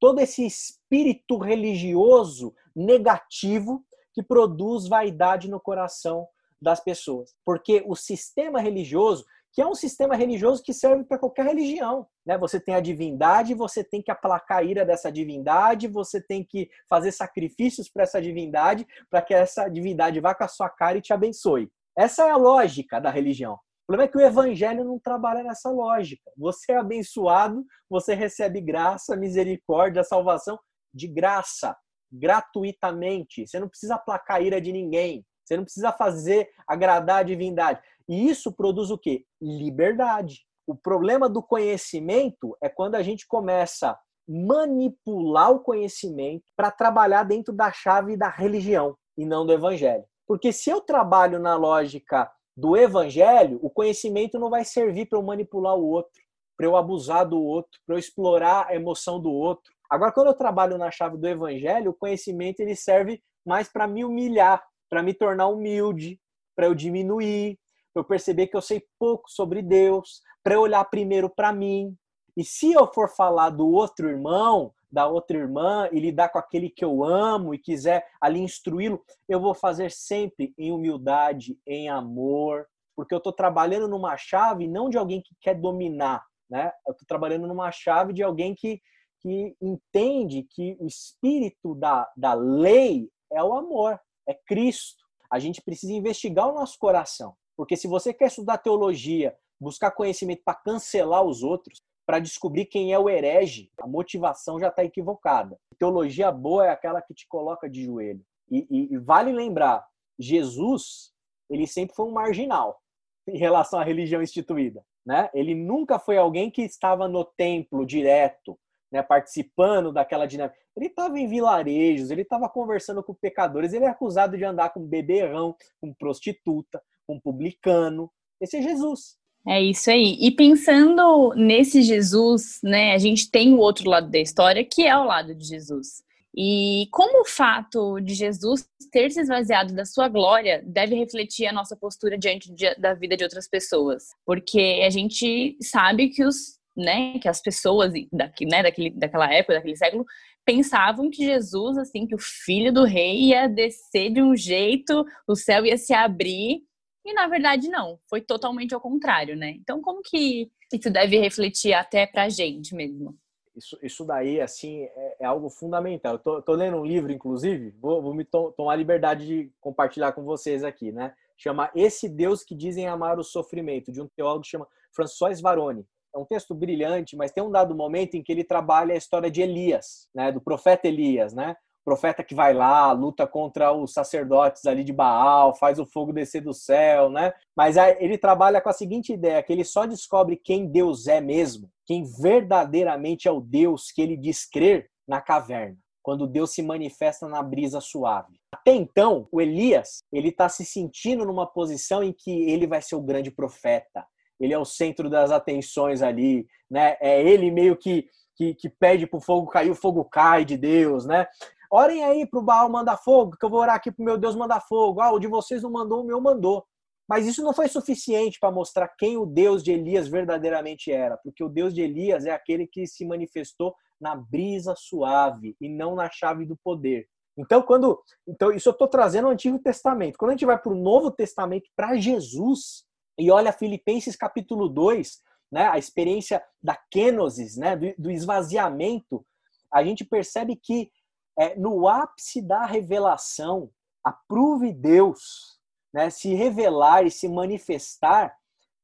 todo 0.00 0.18
esse 0.18 0.44
espírito 0.44 1.38
religioso 1.38 2.52
negativo 2.74 3.84
que 4.12 4.22
produz 4.22 4.88
vaidade 4.88 5.50
no 5.50 5.60
coração 5.60 6.26
das 6.60 6.80
pessoas. 6.80 7.34
Porque 7.44 7.82
o 7.86 7.96
sistema 7.96 8.60
religioso, 8.60 9.24
que 9.52 9.60
é 9.60 9.66
um 9.66 9.74
sistema 9.74 10.14
religioso 10.14 10.62
que 10.62 10.72
serve 10.72 11.04
para 11.04 11.18
qualquer 11.18 11.46
religião. 11.46 12.06
Né? 12.24 12.38
Você 12.38 12.58
tem 12.58 12.74
a 12.74 12.80
divindade, 12.80 13.54
você 13.54 13.84
tem 13.84 14.00
que 14.00 14.10
aplacar 14.10 14.58
a 14.58 14.62
ira 14.62 14.84
dessa 14.84 15.10
divindade, 15.10 15.88
você 15.88 16.22
tem 16.22 16.44
que 16.44 16.70
fazer 16.88 17.12
sacrifícios 17.12 17.90
para 17.90 18.04
essa 18.04 18.20
divindade, 18.20 18.86
para 19.10 19.20
que 19.20 19.34
essa 19.34 19.68
divindade 19.68 20.20
vá 20.20 20.34
com 20.34 20.44
a 20.44 20.48
sua 20.48 20.70
cara 20.70 20.98
e 20.98 21.02
te 21.02 21.12
abençoe. 21.12 21.70
Essa 21.96 22.26
é 22.26 22.30
a 22.30 22.36
lógica 22.36 23.00
da 23.00 23.10
religião. 23.10 23.54
O 23.54 23.86
problema 23.86 24.08
é 24.08 24.10
que 24.10 24.16
o 24.16 24.20
evangelho 24.20 24.84
não 24.84 24.98
trabalha 24.98 25.42
nessa 25.42 25.68
lógica. 25.68 26.30
Você 26.38 26.72
é 26.72 26.76
abençoado, 26.76 27.64
você 27.90 28.14
recebe 28.14 28.60
graça, 28.60 29.16
misericórdia, 29.16 30.04
salvação 30.04 30.58
de 30.94 31.08
graça, 31.08 31.76
gratuitamente. 32.12 33.46
Você 33.46 33.58
não 33.58 33.68
precisa 33.68 33.94
aplacar 33.94 34.36
a 34.36 34.40
ira 34.40 34.60
de 34.60 34.72
ninguém. 34.72 35.24
Você 35.44 35.56
não 35.56 35.64
precisa 35.64 35.92
fazer 35.92 36.50
agradar 36.66 37.20
a 37.20 37.22
divindade. 37.22 37.80
E 38.08 38.28
isso 38.28 38.52
produz 38.52 38.90
o 38.90 38.98
quê? 38.98 39.24
Liberdade. 39.40 40.44
O 40.66 40.74
problema 40.74 41.28
do 41.28 41.42
conhecimento 41.42 42.56
é 42.62 42.68
quando 42.68 42.94
a 42.94 43.02
gente 43.02 43.26
começa 43.26 43.90
a 43.90 43.98
manipular 44.28 45.50
o 45.50 45.60
conhecimento 45.60 46.44
para 46.56 46.70
trabalhar 46.70 47.24
dentro 47.24 47.52
da 47.52 47.72
chave 47.72 48.16
da 48.16 48.28
religião 48.28 48.96
e 49.18 49.26
não 49.26 49.44
do 49.44 49.52
evangelho. 49.52 50.04
Porque 50.26 50.52
se 50.52 50.70
eu 50.70 50.80
trabalho 50.80 51.38
na 51.38 51.56
lógica 51.56 52.30
do 52.56 52.76
evangelho, 52.76 53.58
o 53.62 53.68
conhecimento 53.68 54.38
não 54.38 54.50
vai 54.50 54.64
servir 54.64 55.06
para 55.06 55.18
eu 55.18 55.22
manipular 55.22 55.74
o 55.74 55.86
outro, 55.86 56.22
para 56.56 56.66
eu 56.66 56.76
abusar 56.76 57.28
do 57.28 57.42
outro, 57.42 57.80
para 57.84 57.96
eu 57.96 57.98
explorar 57.98 58.66
a 58.68 58.74
emoção 58.74 59.20
do 59.20 59.32
outro. 59.32 59.72
Agora, 59.92 60.10
quando 60.10 60.28
eu 60.28 60.34
trabalho 60.34 60.78
na 60.78 60.90
chave 60.90 61.18
do 61.18 61.28
evangelho, 61.28 61.90
o 61.90 61.94
conhecimento 61.94 62.60
ele 62.60 62.74
serve 62.74 63.22
mais 63.44 63.68
para 63.68 63.86
me 63.86 64.06
humilhar, 64.06 64.64
para 64.88 65.02
me 65.02 65.12
tornar 65.12 65.48
humilde, 65.48 66.18
para 66.56 66.64
eu 66.64 66.74
diminuir, 66.74 67.58
para 67.92 68.00
eu 68.00 68.04
perceber 68.06 68.46
que 68.46 68.56
eu 68.56 68.62
sei 68.62 68.82
pouco 68.98 69.30
sobre 69.30 69.60
Deus, 69.60 70.22
para 70.42 70.54
eu 70.54 70.62
olhar 70.62 70.82
primeiro 70.86 71.28
para 71.28 71.52
mim. 71.52 71.94
E 72.34 72.42
se 72.42 72.72
eu 72.72 72.90
for 72.90 73.06
falar 73.06 73.50
do 73.50 73.68
outro 73.68 74.08
irmão, 74.08 74.72
da 74.90 75.06
outra 75.06 75.36
irmã 75.36 75.86
e 75.92 76.00
lidar 76.00 76.30
com 76.30 76.38
aquele 76.38 76.70
que 76.70 76.82
eu 76.82 77.04
amo 77.04 77.52
e 77.52 77.58
quiser 77.58 78.06
ali 78.18 78.40
instruí-lo, 78.40 79.04
eu 79.28 79.38
vou 79.38 79.52
fazer 79.52 79.90
sempre 79.90 80.54
em 80.56 80.72
humildade, 80.72 81.58
em 81.66 81.90
amor, 81.90 82.66
porque 82.96 83.12
eu 83.12 83.18
estou 83.18 83.32
trabalhando 83.32 83.86
numa 83.86 84.16
chave 84.16 84.66
não 84.66 84.88
de 84.88 84.96
alguém 84.96 85.20
que 85.20 85.36
quer 85.38 85.54
dominar, 85.54 86.24
né? 86.48 86.72
Eu 86.86 86.92
estou 86.92 87.06
trabalhando 87.06 87.46
numa 87.46 87.70
chave 87.70 88.14
de 88.14 88.22
alguém 88.22 88.54
que, 88.54 88.80
que 89.22 89.56
entende 89.60 90.42
que 90.50 90.76
o 90.80 90.86
espírito 90.86 91.74
da, 91.74 92.10
da 92.16 92.34
lei 92.34 93.08
é 93.30 93.42
o 93.42 93.54
amor, 93.54 93.98
é 94.26 94.34
Cristo. 94.34 95.02
A 95.30 95.38
gente 95.38 95.62
precisa 95.62 95.92
investigar 95.92 96.48
o 96.48 96.54
nosso 96.54 96.78
coração. 96.78 97.34
Porque 97.56 97.76
se 97.76 97.86
você 97.86 98.12
quer 98.12 98.26
estudar 98.26 98.58
teologia, 98.58 99.36
buscar 99.60 99.92
conhecimento 99.92 100.42
para 100.44 100.54
cancelar 100.54 101.22
os 101.22 101.42
outros, 101.42 101.80
para 102.04 102.18
descobrir 102.18 102.66
quem 102.66 102.92
é 102.92 102.98
o 102.98 103.08
herege, 103.08 103.70
a 103.80 103.86
motivação 103.86 104.58
já 104.58 104.68
está 104.68 104.84
equivocada. 104.84 105.58
Teologia 105.78 106.30
boa 106.32 106.66
é 106.66 106.70
aquela 106.70 107.00
que 107.00 107.14
te 107.14 107.26
coloca 107.28 107.70
de 107.70 107.84
joelho. 107.84 108.24
E, 108.50 108.66
e, 108.68 108.94
e, 108.94 108.98
vale 108.98 109.32
lembrar, 109.32 109.86
Jesus, 110.18 111.12
ele 111.48 111.66
sempre 111.66 111.94
foi 111.94 112.06
um 112.06 112.12
marginal 112.12 112.80
em 113.26 113.38
relação 113.38 113.78
à 113.78 113.84
religião 113.84 114.20
instituída. 114.20 114.84
Né? 115.06 115.30
Ele 115.32 115.54
nunca 115.54 115.98
foi 115.98 116.16
alguém 116.16 116.50
que 116.50 116.62
estava 116.62 117.08
no 117.08 117.24
templo 117.24 117.86
direto, 117.86 118.58
né, 118.92 119.02
participando 119.02 119.92
daquela 119.92 120.26
dinâmica. 120.26 120.56
Ele 120.76 120.86
estava 120.86 121.18
em 121.18 121.26
vilarejos, 121.26 122.10
ele 122.10 122.22
estava 122.22 122.48
conversando 122.48 123.02
com 123.02 123.14
pecadores, 123.14 123.72
ele 123.72 123.84
é 123.84 123.88
acusado 123.88 124.36
de 124.36 124.44
andar 124.44 124.70
com 124.70 124.86
beberrão, 124.86 125.56
com 125.80 125.92
prostituta, 125.94 126.80
com 127.06 127.18
publicano. 127.18 128.10
Esse 128.40 128.58
é 128.58 128.62
Jesus. 128.62 129.16
É 129.48 129.60
isso 129.60 129.90
aí. 129.90 130.16
E 130.20 130.30
pensando 130.30 131.32
nesse 131.34 131.82
Jesus, 131.82 132.60
né, 132.62 132.92
a 132.92 132.98
gente 132.98 133.30
tem 133.30 133.54
o 133.54 133.58
outro 133.58 133.88
lado 133.88 134.08
da 134.08 134.18
história, 134.18 134.64
que 134.64 134.86
é 134.86 134.96
o 134.96 135.04
lado 135.04 135.34
de 135.34 135.44
Jesus. 135.44 136.02
E 136.34 136.86
como 136.90 137.22
o 137.22 137.26
fato 137.26 138.00
de 138.00 138.14
Jesus 138.14 138.66
ter 138.90 139.10
se 139.10 139.20
esvaziado 139.20 139.74
da 139.74 139.84
sua 139.84 140.08
glória 140.08 140.62
deve 140.64 140.94
refletir 140.94 141.46
a 141.46 141.52
nossa 141.52 141.76
postura 141.76 142.16
diante 142.16 142.52
de, 142.52 142.74
da 142.76 142.94
vida 142.94 143.16
de 143.16 143.24
outras 143.24 143.48
pessoas. 143.48 144.04
Porque 144.24 144.80
a 144.84 144.90
gente 144.90 145.56
sabe 145.60 146.08
que 146.08 146.24
os 146.24 146.58
né, 146.76 147.18
que 147.18 147.28
as 147.28 147.40
pessoas 147.40 147.92
daqui, 148.12 148.46
né, 148.46 148.62
daquele, 148.62 148.90
daquela 148.90 149.32
época, 149.32 149.54
daquele 149.54 149.76
século, 149.76 150.04
pensavam 150.44 151.10
que 151.10 151.24
Jesus, 151.24 151.78
assim, 151.78 152.06
que 152.06 152.14
o 152.14 152.18
filho 152.18 152.72
do 152.72 152.84
rei 152.84 153.28
ia 153.28 153.48
descer 153.48 154.10
de 154.10 154.22
um 154.22 154.34
jeito, 154.34 155.04
o 155.26 155.36
céu 155.36 155.64
ia 155.64 155.76
se 155.76 155.92
abrir, 155.92 156.62
e 157.04 157.12
na 157.12 157.26
verdade 157.26 157.68
não, 157.68 157.98
foi 158.08 158.20
totalmente 158.20 158.74
ao 158.74 158.80
contrário, 158.80 159.36
né? 159.36 159.50
Então 159.60 159.80
como 159.80 160.02
que 160.02 160.50
isso 160.72 160.90
deve 160.90 161.18
refletir 161.18 161.72
até 161.72 162.06
pra 162.06 162.28
gente 162.28 162.74
mesmo? 162.74 163.16
Isso, 163.54 163.78
isso 163.82 164.04
daí, 164.04 164.40
assim, 164.40 164.84
é, 164.84 165.16
é 165.20 165.24
algo 165.26 165.50
fundamental. 165.50 166.14
Eu 166.14 166.18
tô, 166.18 166.40
tô, 166.40 166.52
lendo 166.54 166.78
um 166.78 166.84
livro, 166.86 167.12
inclusive, 167.12 167.70
vou, 167.78 168.00
vou 168.00 168.14
me 168.14 168.24
to 168.24 168.50
tomar 168.56 168.72
a 168.72 168.76
liberdade 168.76 169.26
de 169.26 169.52
compartilhar 169.60 170.12
com 170.12 170.24
vocês 170.24 170.64
aqui, 170.64 170.90
né? 170.90 171.12
Chama 171.36 171.70
Esse 171.74 172.08
Deus 172.08 172.42
que 172.42 172.54
Dizem 172.54 172.86
Amar 172.86 173.18
o 173.18 173.24
Sofrimento, 173.24 173.92
de 173.92 174.00
um 174.00 174.08
teólogo 174.08 174.42
que 174.42 174.48
chama 174.48 174.66
François 174.94 175.38
Varone 175.38 175.86
é 176.14 176.18
um 176.18 176.24
texto 176.24 176.54
brilhante, 176.54 177.16
mas 177.16 177.32
tem 177.32 177.42
um 177.42 177.50
dado 177.50 177.74
momento 177.74 178.14
em 178.14 178.22
que 178.22 178.30
ele 178.30 178.44
trabalha 178.44 178.94
a 178.94 178.98
história 178.98 179.30
de 179.30 179.40
Elias, 179.42 180.08
né, 180.14 180.30
do 180.30 180.40
profeta 180.40 180.88
Elias, 180.88 181.32
né? 181.32 181.56
profeta 181.84 182.22
que 182.22 182.34
vai 182.34 182.54
lá, 182.54 182.92
luta 182.92 183.26
contra 183.26 183.72
os 183.72 183.92
sacerdotes 183.92 184.64
ali 184.66 184.84
de 184.84 184.92
Baal, 184.92 185.54
faz 185.54 185.78
o 185.78 185.86
fogo 185.86 186.12
descer 186.12 186.40
do 186.40 186.54
céu, 186.54 187.10
né? 187.10 187.32
Mas 187.56 187.76
ele 187.76 188.16
trabalha 188.16 188.60
com 188.60 188.68
a 188.68 188.72
seguinte 188.72 189.12
ideia, 189.12 189.42
que 189.42 189.52
ele 189.52 189.64
só 189.64 189.84
descobre 189.84 190.36
quem 190.36 190.66
Deus 190.66 191.06
é 191.06 191.20
mesmo, 191.20 191.68
quem 191.86 192.04
verdadeiramente 192.20 193.28
é 193.28 193.32
o 193.32 193.40
Deus 193.40 193.90
que 193.90 194.00
ele 194.00 194.16
diz 194.16 194.48
crer 194.48 194.88
na 195.06 195.20
caverna, 195.20 195.76
quando 196.02 196.26
Deus 196.26 196.52
se 196.52 196.62
manifesta 196.62 197.28
na 197.28 197.42
brisa 197.42 197.80
suave. 197.80 198.40
Até 198.54 198.72
então, 198.72 199.26
o 199.32 199.40
Elias, 199.40 200.02
ele 200.12 200.28
está 200.28 200.48
se 200.48 200.64
sentindo 200.64 201.24
numa 201.24 201.46
posição 201.46 202.02
em 202.02 202.12
que 202.12 202.30
ele 202.50 202.66
vai 202.66 202.80
ser 202.80 202.94
o 202.94 203.02
grande 203.02 203.30
profeta. 203.30 204.06
Ele 204.42 204.52
é 204.52 204.58
o 204.58 204.64
centro 204.64 205.08
das 205.08 205.30
atenções 205.30 206.02
ali, 206.02 206.46
né? 206.70 206.96
É 207.00 207.22
ele 207.22 207.50
meio 207.50 207.76
que 207.76 208.06
que, 208.34 208.54
que 208.54 208.68
pede 208.68 209.06
para 209.06 209.18
o 209.18 209.20
fogo 209.20 209.48
cair, 209.48 209.70
o 209.70 209.74
fogo 209.74 210.04
cai 210.04 210.44
de 210.44 210.56
Deus, 210.56 211.06
né? 211.06 211.26
Orem 211.70 212.04
aí 212.04 212.26
para 212.26 212.40
o 212.40 212.42
Baal 212.42 212.68
mandar 212.68 212.98
fogo, 212.98 213.36
que 213.38 213.44
eu 213.44 213.50
vou 213.50 213.60
orar 213.60 213.76
aqui 213.76 213.90
para 213.90 214.02
o 214.02 214.04
meu 214.04 214.18
Deus 214.18 214.34
mandar 214.34 214.60
fogo. 214.60 215.00
Ah, 215.00 215.12
o 215.12 215.18
de 215.18 215.26
vocês 215.26 215.62
não 215.62 215.70
mandou, 215.70 216.02
o 216.02 216.06
meu 216.06 216.20
mandou. 216.20 216.64
Mas 217.08 217.26
isso 217.26 217.42
não 217.42 217.52
foi 217.52 217.68
suficiente 217.68 218.38
para 218.38 218.50
mostrar 218.50 218.88
quem 218.98 219.16
o 219.16 219.26
Deus 219.26 219.62
de 219.62 219.72
Elias 219.72 220.08
verdadeiramente 220.08 220.90
era, 220.92 221.16
porque 221.16 221.42
o 221.42 221.48
Deus 221.48 221.74
de 221.74 221.80
Elias 221.80 222.26
é 222.26 222.30
aquele 222.30 222.66
que 222.66 222.86
se 222.86 223.06
manifestou 223.06 223.74
na 224.00 224.14
brisa 224.14 224.74
suave 224.76 225.56
e 225.60 225.68
não 225.68 225.94
na 225.94 226.10
chave 226.10 226.44
do 226.44 226.56
poder. 226.56 227.06
Então, 227.36 227.62
quando, 227.62 227.98
então 228.28 228.52
isso 228.52 228.68
eu 228.68 228.72
estou 228.72 228.86
trazendo 228.86 229.28
o 229.28 229.30
Antigo 229.30 229.58
Testamento. 229.58 230.18
Quando 230.18 230.30
a 230.30 230.34
gente 230.34 230.44
vai 230.44 230.58
para 230.58 230.72
o 230.72 230.76
Novo 230.76 231.10
Testamento, 231.10 231.70
para 231.74 231.96
Jesus, 231.96 232.84
e 233.22 233.30
olha 233.30 233.52
Filipenses 233.52 234.16
capítulo 234.16 234.68
2, 234.68 235.20
né, 235.52 235.68
a 235.68 235.78
experiência 235.78 236.42
da 236.60 236.76
kenosis, 236.90 237.56
né, 237.56 237.76
do, 237.76 237.94
do 237.96 238.10
esvaziamento, 238.10 239.24
a 239.72 239.84
gente 239.84 240.04
percebe 240.04 240.56
que 240.56 240.90
é, 241.38 241.54
no 241.54 241.86
ápice 241.86 242.42
da 242.42 242.66
revelação, 242.66 243.70
aprove 244.02 244.72
Deus 244.72 245.56
né, 245.94 246.10
se 246.10 246.34
revelar 246.34 247.06
e 247.06 247.12
se 247.12 247.28
manifestar 247.28 248.34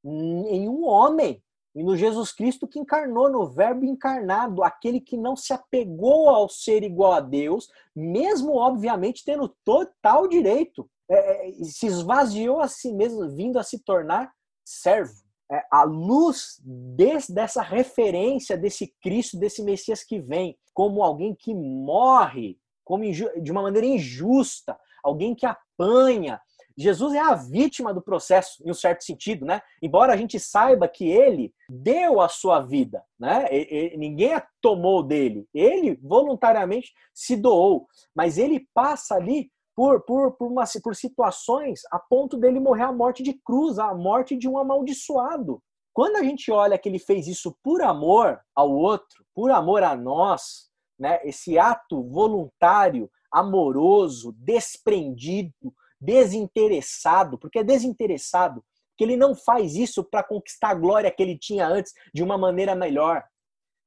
em 0.05 0.69
um 0.69 0.85
homem, 0.85 1.43
e 1.75 1.83
no 1.83 1.97
Jesus 1.97 2.31
Cristo 2.31 2.69
que 2.69 2.79
encarnou, 2.79 3.29
no 3.29 3.45
Verbo 3.51 3.85
encarnado, 3.85 4.63
aquele 4.63 5.01
que 5.01 5.17
não 5.17 5.35
se 5.35 5.53
apegou 5.53 6.29
ao 6.29 6.49
ser 6.49 6.85
igual 6.85 7.13
a 7.13 7.21
Deus, 7.21 7.69
mesmo, 7.95 8.55
obviamente, 8.55 9.25
tendo 9.25 9.49
total 9.65 10.29
direito, 10.29 10.89
é, 11.11 11.49
é 11.49 11.65
se 11.65 11.87
esvaziou 11.87 12.61
a 12.61 12.69
si 12.69 12.93
mesmo, 12.93 13.29
vindo 13.35 13.59
a 13.59 13.63
se 13.63 13.79
tornar 13.79 14.33
servo. 14.65 15.15
É, 15.51 15.65
a 15.71 15.83
luz 15.83 16.61
desse, 16.63 17.33
dessa 17.33 17.63
referência 17.63 18.57
desse 18.57 18.95
Cristo, 19.01 19.39
desse 19.39 19.63
Messias 19.63 20.05
que 20.05 20.21
vem, 20.21 20.59
como 20.75 21.03
alguém 21.03 21.35
que 21.35 21.55
morre 21.55 22.59
como 22.89 23.05
de 23.05 23.53
uma 23.53 23.61
maneira 23.61 23.87
injusta, 23.87 24.75
alguém 25.05 25.35
que 25.35 25.45
apanha. 25.45 26.41
Jesus 26.75 27.13
é 27.13 27.19
a 27.19 27.35
vítima 27.35 27.93
do 27.93 28.01
processo, 28.01 28.63
em 28.65 28.71
um 28.71 28.75
certo 28.75 29.05
sentido, 29.05 29.45
né? 29.45 29.61
Embora 29.83 30.15
a 30.15 30.17
gente 30.17 30.41
saiba 30.41 30.89
que 30.89 31.07
ele 31.07 31.53
deu 31.69 32.19
a 32.19 32.29
sua 32.29 32.61
vida, 32.61 33.05
né? 33.21 33.47
E, 33.51 33.93
e, 33.93 33.97
ninguém 33.99 34.33
a 34.33 34.47
tomou 34.63 35.03
dele. 35.03 35.47
Ele 35.53 35.99
voluntariamente 36.03 36.95
se 37.13 37.37
doou, 37.37 37.87
mas 38.15 38.39
ele 38.39 38.67
passa 38.73 39.17
ali 39.17 39.51
por, 39.79 40.01
por, 40.01 40.33
por, 40.33 40.51
uma, 40.51 40.65
por 40.83 40.97
situações 40.97 41.83
a 41.93 42.01
ponto 42.01 42.37
dele 42.37 42.59
morrer 42.59 42.83
a 42.83 42.93
morte 42.93 43.23
de 43.23 43.33
cruz, 43.33 43.79
a 43.79 43.95
morte 43.95 44.37
de 44.37 44.49
um 44.49 44.59
amaldiçoado. 44.59 45.63
Quando 45.95 46.17
a 46.17 46.25
gente 46.25 46.51
olha 46.51 46.77
que 46.77 46.89
ele 46.89 46.99
fez 46.99 47.29
isso 47.29 47.57
por 47.63 47.81
amor 47.81 48.41
ao 48.57 48.73
outro, 48.73 49.25
por 49.33 49.53
amor 49.53 49.85
a 49.85 49.95
nós, 49.95 50.69
né, 50.99 51.21
esse 51.23 51.57
ato 51.61 52.03
voluntário, 52.03 53.09
amoroso, 53.33 54.35
desprendido, 54.39 55.73
desinteressado, 56.01 57.39
porque 57.39 57.61
é 57.61 57.65
desinteressado, 57.65 58.65
que 58.97 59.05
ele 59.05 59.17
não 59.17 59.33
faz 59.33 59.77
isso 59.77 60.03
para 60.03 60.25
conquistar 60.25 60.71
a 60.71 60.75
glória 60.75 61.09
que 61.09 61.23
ele 61.23 61.39
tinha 61.39 61.69
antes 61.69 61.93
de 62.13 62.25
uma 62.25 62.37
maneira 62.37 62.75
melhor. 62.75 63.23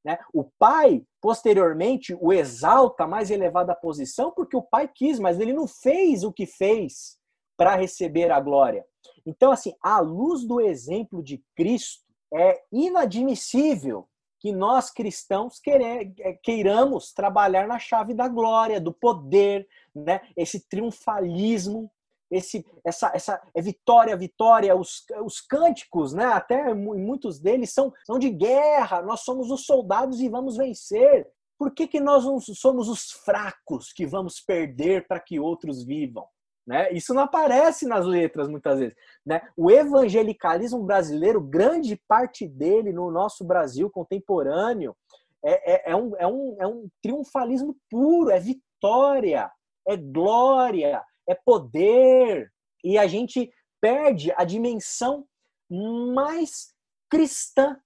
Né? 0.03 0.17
O 0.33 0.43
pai, 0.43 1.03
posteriormente, 1.21 2.15
o 2.19 2.33
exalta 2.33 3.03
a 3.03 3.07
mais 3.07 3.29
elevada 3.29 3.75
posição 3.75 4.31
porque 4.31 4.57
o 4.57 4.61
pai 4.61 4.87
quis, 4.87 5.19
mas 5.19 5.39
ele 5.39 5.53
não 5.53 5.67
fez 5.67 6.23
o 6.23 6.33
que 6.33 6.45
fez 6.45 7.17
para 7.55 7.75
receber 7.75 8.31
a 8.31 8.39
glória. 8.39 8.85
Então, 9.25 9.51
assim, 9.51 9.73
à 9.81 9.99
luz 9.99 10.43
do 10.43 10.59
exemplo 10.59 11.23
de 11.23 11.43
Cristo, 11.55 12.03
é 12.33 12.61
inadmissível 12.71 14.07
que 14.39 14.51
nós 14.51 14.89
cristãos 14.89 15.61
é, 15.67 16.33
queiramos 16.41 17.13
trabalhar 17.13 17.67
na 17.67 17.77
chave 17.77 18.15
da 18.15 18.27
glória, 18.27 18.81
do 18.81 18.91
poder, 18.91 19.67
né? 19.93 20.21
esse 20.35 20.67
triunfalismo 20.67 21.91
esse, 22.31 22.65
essa, 22.83 23.11
essa 23.13 23.41
é 23.53 23.61
vitória, 23.61 24.15
vitória, 24.15 24.75
os, 24.75 25.05
os 25.23 25.41
cânticos, 25.41 26.13
né? 26.13 26.25
Até 26.25 26.73
muitos 26.73 27.39
deles 27.39 27.73
são, 27.73 27.91
são 28.05 28.17
de 28.17 28.29
guerra. 28.29 29.01
Nós 29.01 29.21
somos 29.21 29.51
os 29.51 29.65
soldados 29.65 30.21
e 30.21 30.29
vamos 30.29 30.55
vencer. 30.55 31.27
Por 31.59 31.73
que, 31.73 31.85
que 31.85 31.99
nós 31.99 32.25
não 32.25 32.39
somos 32.39 32.87
os 32.87 33.11
fracos 33.11 33.91
que 33.93 34.05
vamos 34.05 34.39
perder 34.39 35.05
para 35.07 35.19
que 35.19 35.39
outros 35.39 35.83
vivam? 35.83 36.25
Né? 36.65 36.91
Isso 36.93 37.13
não 37.13 37.23
aparece 37.23 37.85
nas 37.85 38.05
letras 38.05 38.47
muitas 38.47 38.79
vezes. 38.79 38.95
Né? 39.25 39.41
O 39.57 39.69
evangelicalismo 39.69 40.83
brasileiro, 40.83 41.41
grande 41.41 42.01
parte 42.07 42.47
dele 42.47 42.93
no 42.93 43.11
nosso 43.11 43.43
Brasil 43.43 43.89
contemporâneo, 43.89 44.95
é, 45.43 45.73
é, 45.73 45.91
é, 45.91 45.95
um, 45.95 46.15
é, 46.17 46.27
um, 46.27 46.55
é 46.59 46.67
um 46.67 46.87
triunfalismo 47.01 47.75
puro, 47.89 48.29
é 48.29 48.39
vitória, 48.39 49.51
é 49.87 49.97
glória, 49.97 51.03
é 51.27 51.35
poder. 51.35 52.51
E 52.83 52.97
a 52.97 53.07
gente 53.07 53.51
perde 53.79 54.31
a 54.35 54.43
dimensão 54.43 55.25
mais 55.69 56.73
cristã 57.09 57.77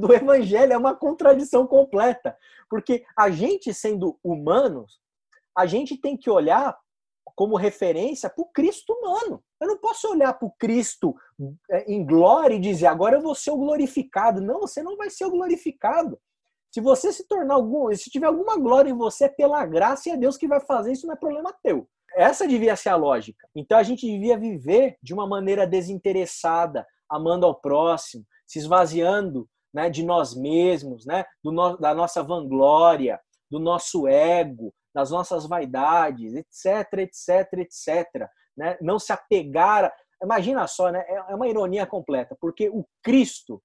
do 0.00 0.12
evangelho. 0.12 0.72
É 0.72 0.78
uma 0.78 0.94
contradição 0.94 1.66
completa. 1.66 2.36
Porque 2.68 3.04
a 3.16 3.30
gente, 3.30 3.72
sendo 3.74 4.18
humanos, 4.22 5.00
a 5.56 5.66
gente 5.66 5.96
tem 5.96 6.16
que 6.16 6.30
olhar 6.30 6.78
como 7.34 7.56
referência 7.56 8.28
para 8.28 8.42
o 8.42 8.48
Cristo 8.52 8.92
humano. 8.92 9.42
Eu 9.60 9.68
não 9.68 9.78
posso 9.78 10.10
olhar 10.10 10.32
para 10.34 10.46
o 10.46 10.52
Cristo 10.58 11.14
é, 11.70 11.90
em 11.90 12.04
glória 12.04 12.54
e 12.54 12.60
dizer 12.60 12.86
agora 12.86 13.16
eu 13.16 13.22
vou 13.22 13.34
ser 13.34 13.50
o 13.50 13.56
glorificado. 13.56 14.40
Não, 14.40 14.60
você 14.60 14.82
não 14.82 14.96
vai 14.96 15.10
ser 15.10 15.24
o 15.24 15.30
glorificado. 15.30 16.20
Se 16.72 16.80
você 16.80 17.12
se 17.12 17.26
tornar 17.26 17.54
algum, 17.54 17.94
se 17.94 18.10
tiver 18.10 18.26
alguma 18.26 18.56
glória 18.56 18.90
em 18.90 18.96
você, 18.96 19.24
é 19.24 19.28
pela 19.28 19.64
graça 19.66 20.08
e 20.08 20.12
é 20.12 20.16
Deus 20.16 20.36
que 20.36 20.46
vai 20.46 20.60
fazer, 20.60 20.92
isso 20.92 21.06
não 21.06 21.14
é 21.14 21.16
problema 21.16 21.56
teu. 21.62 21.88
Essa 22.16 22.46
devia 22.46 22.76
ser 22.76 22.90
a 22.90 22.96
lógica. 22.96 23.48
Então 23.54 23.78
a 23.78 23.82
gente 23.82 24.06
devia 24.06 24.38
viver 24.38 24.96
de 25.02 25.14
uma 25.14 25.26
maneira 25.26 25.66
desinteressada, 25.66 26.86
amando 27.08 27.46
ao 27.46 27.54
próximo, 27.54 28.24
se 28.46 28.58
esvaziando 28.58 29.48
né, 29.72 29.88
de 29.88 30.04
nós 30.04 30.34
mesmos, 30.34 31.06
né, 31.06 31.24
no, 31.42 31.76
da 31.76 31.94
nossa 31.94 32.22
vanglória, 32.22 33.20
do 33.50 33.58
nosso 33.58 34.06
ego, 34.06 34.72
das 34.94 35.10
nossas 35.10 35.46
vaidades, 35.46 36.34
etc, 36.34 36.98
etc, 36.98 37.52
etc. 37.58 38.28
Né? 38.56 38.76
Não 38.80 38.98
se 38.98 39.12
apegar. 39.12 39.92
Imagina 40.22 40.66
só, 40.66 40.90
né? 40.90 41.04
é 41.08 41.34
uma 41.34 41.48
ironia 41.48 41.86
completa, 41.86 42.36
porque 42.40 42.68
o 42.68 42.84
Cristo, 43.02 43.62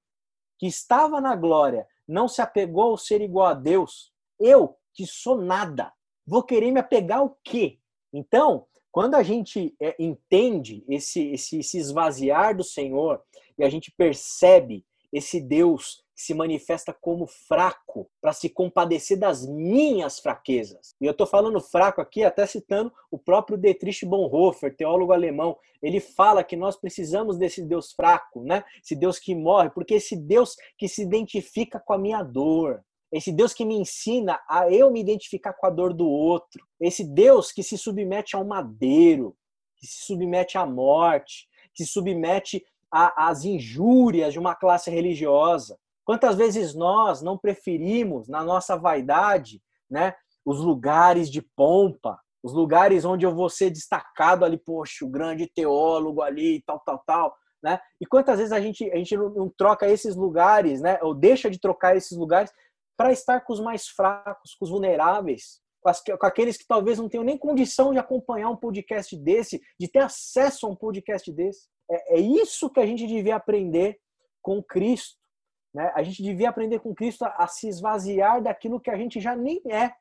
que 0.59 0.67
estava 0.67 1.19
na 1.19 1.35
glória, 1.35 1.85
não 2.07 2.27
se 2.27 2.41
apegou 2.41 2.91
ao 2.91 2.97
ser 2.97 3.21
igual 3.21 3.47
a 3.47 3.53
Deus. 3.53 4.13
Eu, 4.39 4.75
que 4.93 5.05
sou 5.05 5.41
nada, 5.41 5.91
vou 6.25 6.43
querer 6.43 6.71
me 6.71 6.79
apegar 6.79 7.19
ao 7.19 7.37
quê? 7.43 7.79
Então, 8.15 8.65
quando 8.91 9.15
a 9.15 9.23
gente 9.23 9.75
é, 9.81 9.93
entende 9.99 10.85
esse, 10.87 11.33
esse, 11.33 11.77
esvaziar 11.77 12.55
do 12.55 12.63
Senhor 12.63 13.21
e 13.57 13.63
a 13.65 13.69
gente 13.69 13.91
percebe 13.91 14.85
esse 15.11 15.41
Deus 15.41 16.01
que 16.15 16.21
se 16.21 16.33
manifesta 16.33 16.93
como 16.93 17.27
fraco 17.27 18.09
para 18.21 18.31
se 18.31 18.47
compadecer 18.47 19.19
das 19.19 19.45
minhas 19.45 20.17
fraquezas. 20.17 20.95
E 21.01 21.05
eu 21.05 21.11
estou 21.11 21.27
falando 21.27 21.59
fraco 21.59 21.99
aqui, 21.99 22.23
até 22.23 22.45
citando 22.45 22.89
o 23.11 23.19
próprio 23.19 23.57
Dietrich 23.57 24.05
Bonhoeffer, 24.05 24.73
teólogo 24.73 25.11
alemão. 25.11 25.57
Ele 25.81 25.99
fala 25.99 26.41
que 26.41 26.55
nós 26.55 26.77
precisamos 26.77 27.37
desse 27.37 27.61
Deus 27.61 27.91
fraco, 27.91 28.45
né? 28.45 28.63
Esse 28.81 28.95
Deus 28.95 29.19
que 29.19 29.35
morre, 29.35 29.69
porque 29.71 29.95
esse 29.95 30.15
Deus 30.15 30.55
que 30.77 30.87
se 30.87 31.01
identifica 31.01 31.81
com 31.81 31.91
a 31.91 31.97
minha 31.97 32.23
dor, 32.23 32.81
esse 33.11 33.31
Deus 33.31 33.53
que 33.53 33.65
me 33.65 33.75
ensina 33.75 34.39
a 34.49 34.69
eu 34.69 34.91
me 34.91 34.99
identificar 34.99 35.53
com 35.53 35.65
a 35.65 35.69
dor 35.69 35.93
do 35.93 36.07
outro, 36.07 36.65
esse 36.79 37.03
Deus 37.03 37.51
que 37.51 37.63
se 37.63 37.77
submete 37.77 38.35
ao 38.35 38.43
madeiro, 38.43 39.35
que 39.77 39.87
se 39.87 40.05
submete 40.05 40.57
à 40.57 40.65
morte, 40.65 41.47
que 41.73 41.85
se 41.85 41.91
submete 41.91 42.65
às 42.91 43.43
injúrias 43.43 44.33
de 44.33 44.39
uma 44.39 44.55
classe 44.55 44.89
religiosa. 44.89 45.77
Quantas 46.03 46.35
vezes 46.35 46.73
nós 46.73 47.21
não 47.21 47.37
preferimos, 47.37 48.27
na 48.27 48.43
nossa 48.43 48.77
vaidade, 48.77 49.61
né, 49.89 50.13
os 50.45 50.59
lugares 50.59 51.29
de 51.29 51.41
pompa, 51.41 52.19
os 52.43 52.53
lugares 52.53 53.03
onde 53.05 53.25
eu 53.25 53.33
vou 53.33 53.49
ser 53.49 53.71
destacado 53.71 54.45
ali, 54.45 54.57
poxa, 54.57 55.03
o 55.03 55.09
grande 55.09 55.47
teólogo 55.47 56.21
ali, 56.21 56.61
tal, 56.61 56.79
tal, 56.79 57.03
tal, 57.05 57.35
né? 57.61 57.79
E 57.99 58.05
quantas 58.05 58.37
vezes 58.37 58.53
a 58.53 58.61
gente, 58.61 58.87
a 58.91 58.95
gente 58.95 59.17
não, 59.17 59.51
troca 59.57 59.89
esses 59.89 60.15
lugares, 60.15 60.79
né, 60.79 60.99
ou 61.01 61.15
deixa 61.15 61.49
de 61.49 61.59
trocar 61.59 61.97
esses 61.97 62.15
lugares 62.15 62.53
para 62.97 63.11
estar 63.11 63.41
com 63.41 63.53
os 63.53 63.59
mais 63.59 63.87
fracos, 63.87 64.55
com 64.55 64.65
os 64.65 64.71
vulneráveis, 64.71 65.61
com, 65.81 66.25
aqueles 66.25 66.57
que 66.57 66.65
talvez 66.67 66.97
não 66.97 67.09
tenham 67.09 67.23
nem 67.23 67.37
condição 67.37 67.91
de 67.91 67.99
acompanhar 67.99 68.49
um 68.49 68.57
podcast 68.57 69.15
desse, 69.17 69.61
de 69.79 69.87
ter 69.87 69.99
acesso 69.99 70.65
a 70.65 70.69
um 70.69 70.75
podcast 70.75 71.31
desse. 71.31 71.67
É, 71.89 72.15
é 72.15 72.19
isso 72.19 72.69
que 72.69 72.79
a 72.79 72.85
gente 72.85 73.05
devia 73.05 73.35
aprender 73.35 73.99
com 74.41 74.63
Cristo. 74.63 75.17
Né? 75.73 75.91
A 75.95 76.01
gente 76.01 76.23
devia 76.23 76.49
aprender 76.49 76.79
com 76.79 76.95
Cristo 76.95 77.23
a, 77.25 77.35
a 77.37 77.47
se 77.47 77.67
esvaziar 77.67 78.41
daquilo 78.41 78.79
que 78.79 78.89
a 78.89 78.97
gente 78.97 79.19
já 79.19 79.35
nem 79.35 79.61
é, 79.69 79.91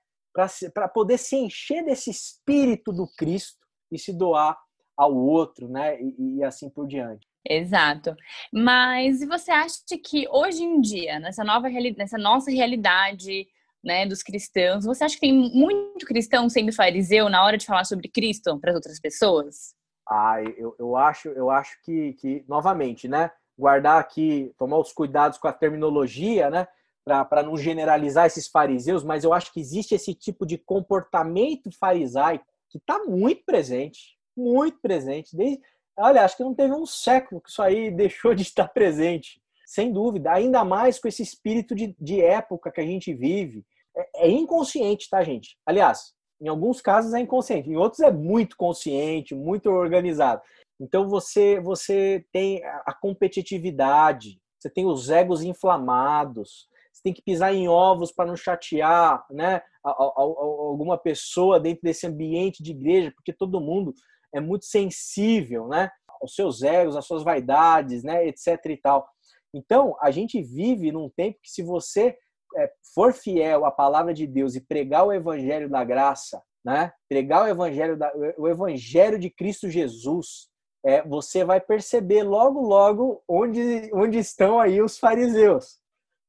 para 0.72 0.88
poder 0.88 1.18
se 1.18 1.36
encher 1.36 1.84
desse 1.84 2.10
espírito 2.10 2.92
do 2.92 3.06
Cristo 3.16 3.58
e 3.90 3.98
se 3.98 4.12
doar 4.12 4.58
ao 4.96 5.14
outro, 5.14 5.68
né? 5.68 6.00
E, 6.00 6.38
e, 6.38 6.44
assim 6.44 6.68
por 6.70 6.86
diante. 6.86 7.26
Exato. 7.48 8.16
Mas 8.52 9.20
você 9.26 9.50
acha 9.50 9.78
que 10.02 10.26
hoje 10.30 10.62
em 10.62 10.80
dia, 10.80 11.20
nessa 11.20 11.44
nova 11.44 11.68
nessa 11.96 12.16
nossa 12.16 12.50
realidade, 12.50 13.46
né, 13.84 14.06
dos 14.06 14.22
cristãos, 14.22 14.84
você 14.84 15.04
acha 15.04 15.14
que 15.14 15.20
tem 15.20 15.32
muito 15.32 16.06
cristão 16.06 16.48
sendo 16.48 16.72
fariseu 16.72 17.28
na 17.28 17.44
hora 17.44 17.58
de 17.58 17.66
falar 17.66 17.84
sobre 17.84 18.08
Cristo 18.08 18.58
para 18.58 18.70
as 18.70 18.76
outras 18.76 18.98
pessoas? 18.98 19.74
Ah, 20.08 20.36
eu, 20.56 20.74
eu 20.78 20.96
acho, 20.96 21.28
eu 21.28 21.50
acho 21.50 21.80
que, 21.82 22.14
que 22.14 22.44
novamente, 22.48 23.06
né? 23.06 23.30
Guardar 23.58 24.00
aqui, 24.00 24.52
tomar 24.58 24.78
os 24.78 24.92
cuidados 24.92 25.38
com 25.38 25.46
a 25.46 25.52
terminologia, 25.52 26.50
né? 26.50 26.66
Para 27.04 27.42
não 27.42 27.56
generalizar 27.56 28.26
esses 28.26 28.48
fariseus, 28.48 29.04
mas 29.04 29.24
eu 29.24 29.34
acho 29.34 29.52
que 29.52 29.60
existe 29.60 29.94
esse 29.94 30.14
tipo 30.14 30.46
de 30.46 30.56
comportamento 30.56 31.70
farisaico 31.70 32.46
que 32.70 32.78
está 32.78 32.98
muito 33.04 33.44
presente, 33.44 34.18
muito 34.36 34.78
presente. 34.80 35.36
Desde, 35.36 35.60
olha, 35.98 36.24
acho 36.24 36.36
que 36.36 36.44
não 36.44 36.54
teve 36.54 36.72
um 36.74 36.86
século 36.86 37.40
que 37.40 37.50
isso 37.50 37.62
aí 37.62 37.90
deixou 37.94 38.34
de 38.34 38.42
estar 38.42 38.68
presente, 38.68 39.40
sem 39.66 39.92
dúvida. 39.92 40.32
Ainda 40.32 40.64
mais 40.64 40.98
com 40.98 41.08
esse 41.08 41.22
espírito 41.22 41.74
de, 41.74 41.94
de 42.00 42.20
época 42.20 42.70
que 42.70 42.80
a 42.80 42.86
gente 42.86 43.12
vive. 43.14 43.64
É, 43.96 44.26
é 44.26 44.30
inconsciente, 44.30 45.08
tá, 45.08 45.22
gente? 45.22 45.56
Aliás, 45.66 46.14
em 46.40 46.48
alguns 46.48 46.80
casos 46.80 47.14
é 47.14 47.20
inconsciente, 47.20 47.70
em 47.70 47.76
outros 47.76 48.00
é 48.00 48.10
muito 48.10 48.56
consciente, 48.56 49.34
muito 49.34 49.70
organizado. 49.70 50.42
Então 50.80 51.08
você 51.08 51.60
você 51.60 52.24
tem 52.32 52.62
a 52.64 52.92
competitividade, 52.92 54.40
você 54.58 54.68
tem 54.68 54.84
os 54.84 55.10
egos 55.10 55.42
inflamados, 55.42 56.68
você 56.92 57.02
tem 57.02 57.12
que 57.12 57.22
pisar 57.22 57.54
em 57.54 57.68
ovos 57.68 58.12
para 58.12 58.26
não 58.26 58.36
chatear, 58.36 59.24
né, 59.30 59.62
alguma 59.84 60.98
pessoa 60.98 61.60
dentro 61.60 61.82
desse 61.82 62.06
ambiente 62.06 62.62
de 62.62 62.72
igreja, 62.72 63.12
porque 63.14 63.32
todo 63.32 63.60
mundo 63.60 63.94
é 64.34 64.40
muito 64.40 64.64
sensível, 64.64 65.68
né? 65.68 65.90
Aos 66.20 66.34
seus 66.34 66.62
egos, 66.62 66.96
às 66.96 67.06
suas 67.06 67.22
vaidades, 67.22 68.02
né? 68.02 68.26
Etc 68.26 68.58
e 68.66 68.76
tal. 68.76 69.06
Então, 69.54 69.96
a 70.00 70.10
gente 70.10 70.42
vive 70.42 70.90
num 70.90 71.08
tempo 71.08 71.38
que 71.42 71.50
se 71.50 71.62
você 71.62 72.16
é, 72.56 72.72
for 72.94 73.12
fiel 73.12 73.64
à 73.64 73.70
palavra 73.70 74.12
de 74.12 74.26
Deus 74.26 74.54
e 74.54 74.60
pregar 74.60 75.06
o 75.06 75.12
evangelho 75.12 75.68
da 75.68 75.84
graça, 75.84 76.42
né? 76.64 76.92
Pregar 77.08 77.44
o 77.44 77.48
evangelho 77.48 77.96
da, 77.96 78.12
o 78.36 78.48
evangelho 78.48 79.18
de 79.18 79.30
Cristo 79.30 79.68
Jesus, 79.68 80.48
é, 80.84 81.02
você 81.02 81.44
vai 81.44 81.60
perceber 81.60 82.22
logo 82.22 82.60
logo 82.60 83.22
onde 83.28 83.90
onde 83.94 84.18
estão 84.18 84.58
aí 84.58 84.82
os 84.82 84.98
fariseus, 84.98 85.78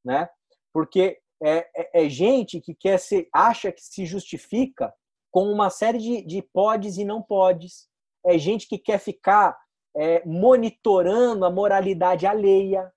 né? 0.04 0.30
Porque 0.74 1.20
é, 1.44 1.68
é, 1.76 2.06
é 2.06 2.10
gente 2.10 2.62
que 2.62 2.74
quer 2.76 3.00
ser, 3.00 3.28
acha 3.34 3.72
que 3.72 3.82
se 3.82 4.06
justifica 4.06 4.94
com 5.32 5.52
uma 5.52 5.70
série 5.70 5.98
de, 5.98 6.22
de 6.22 6.42
podes 6.42 6.98
e 6.98 7.04
não 7.04 7.22
podes, 7.22 7.90
é 8.26 8.38
gente 8.38 8.68
que 8.68 8.78
quer 8.78 9.00
ficar 9.00 9.58
é, 9.96 10.24
monitorando 10.26 11.46
a 11.46 11.52
moralidade 11.52 12.26
alheia, 12.26 12.92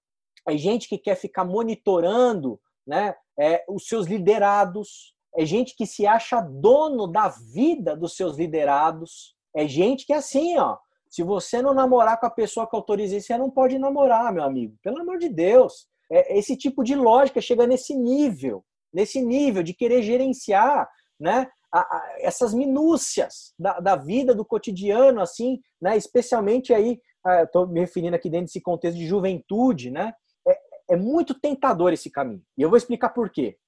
é 0.46 0.56
gente 0.56 0.88
que 0.88 0.98
quer 0.98 1.14
ficar 1.14 1.44
monitorando 1.44 2.60
né, 2.86 3.14
é, 3.38 3.64
os 3.68 3.86
seus 3.86 4.06
liderados, 4.06 5.14
é 5.36 5.44
gente 5.44 5.76
que 5.76 5.86
se 5.86 6.06
acha 6.06 6.40
dono 6.40 7.06
da 7.06 7.28
vida 7.28 7.94
dos 7.94 8.16
seus 8.16 8.36
liderados, 8.36 9.36
é 9.54 9.68
gente 9.68 10.06
que 10.06 10.12
é 10.12 10.16
assim, 10.16 10.58
ó. 10.58 10.76
Se 11.10 11.22
você 11.22 11.62
não 11.62 11.72
namorar 11.72 12.20
com 12.20 12.26
a 12.26 12.30
pessoa 12.30 12.68
que 12.68 12.76
autorizei, 12.76 13.20
você 13.20 13.36
não 13.38 13.50
pode 13.50 13.78
namorar, 13.78 14.32
meu 14.32 14.44
amigo. 14.44 14.76
Pelo 14.82 15.00
amor 15.00 15.18
de 15.18 15.28
Deus. 15.28 15.86
É, 16.10 16.38
esse 16.38 16.56
tipo 16.56 16.84
de 16.84 16.94
lógica 16.94 17.40
chega 17.40 17.66
nesse 17.66 17.94
nível, 17.94 18.64
nesse 18.92 19.20
nível 19.22 19.62
de 19.62 19.74
querer 19.74 20.02
gerenciar, 20.02 20.88
né? 21.18 21.48
A, 21.72 21.81
a, 21.81 22.16
essas 22.20 22.54
minúcias 22.54 23.54
da, 23.59 23.81
da, 23.81 23.96
vida, 23.96 24.35
do 24.35 24.44
cotidiano, 24.44 25.20
assim, 25.20 25.61
né? 25.81 25.96
Especialmente 25.96 26.72
aí, 26.72 27.00
estou 27.42 27.66
me 27.66 27.81
referindo 27.81 28.16
aqui 28.16 28.31
dentro 28.31 28.46
desse 28.46 28.61
contexto 28.61 28.96
de 28.96 29.07
juventude, 29.07 29.90
né? 29.90 30.12
É, 30.46 30.59
é 30.90 30.96
muito 30.96 31.38
tentador 31.38 31.92
esse 31.92 32.11
caminho. 32.11 32.42
E 32.57 32.62
eu 32.62 32.68
vou 32.68 32.78
explicar 32.78 33.11
por 33.11 33.31
quê. 33.31 33.59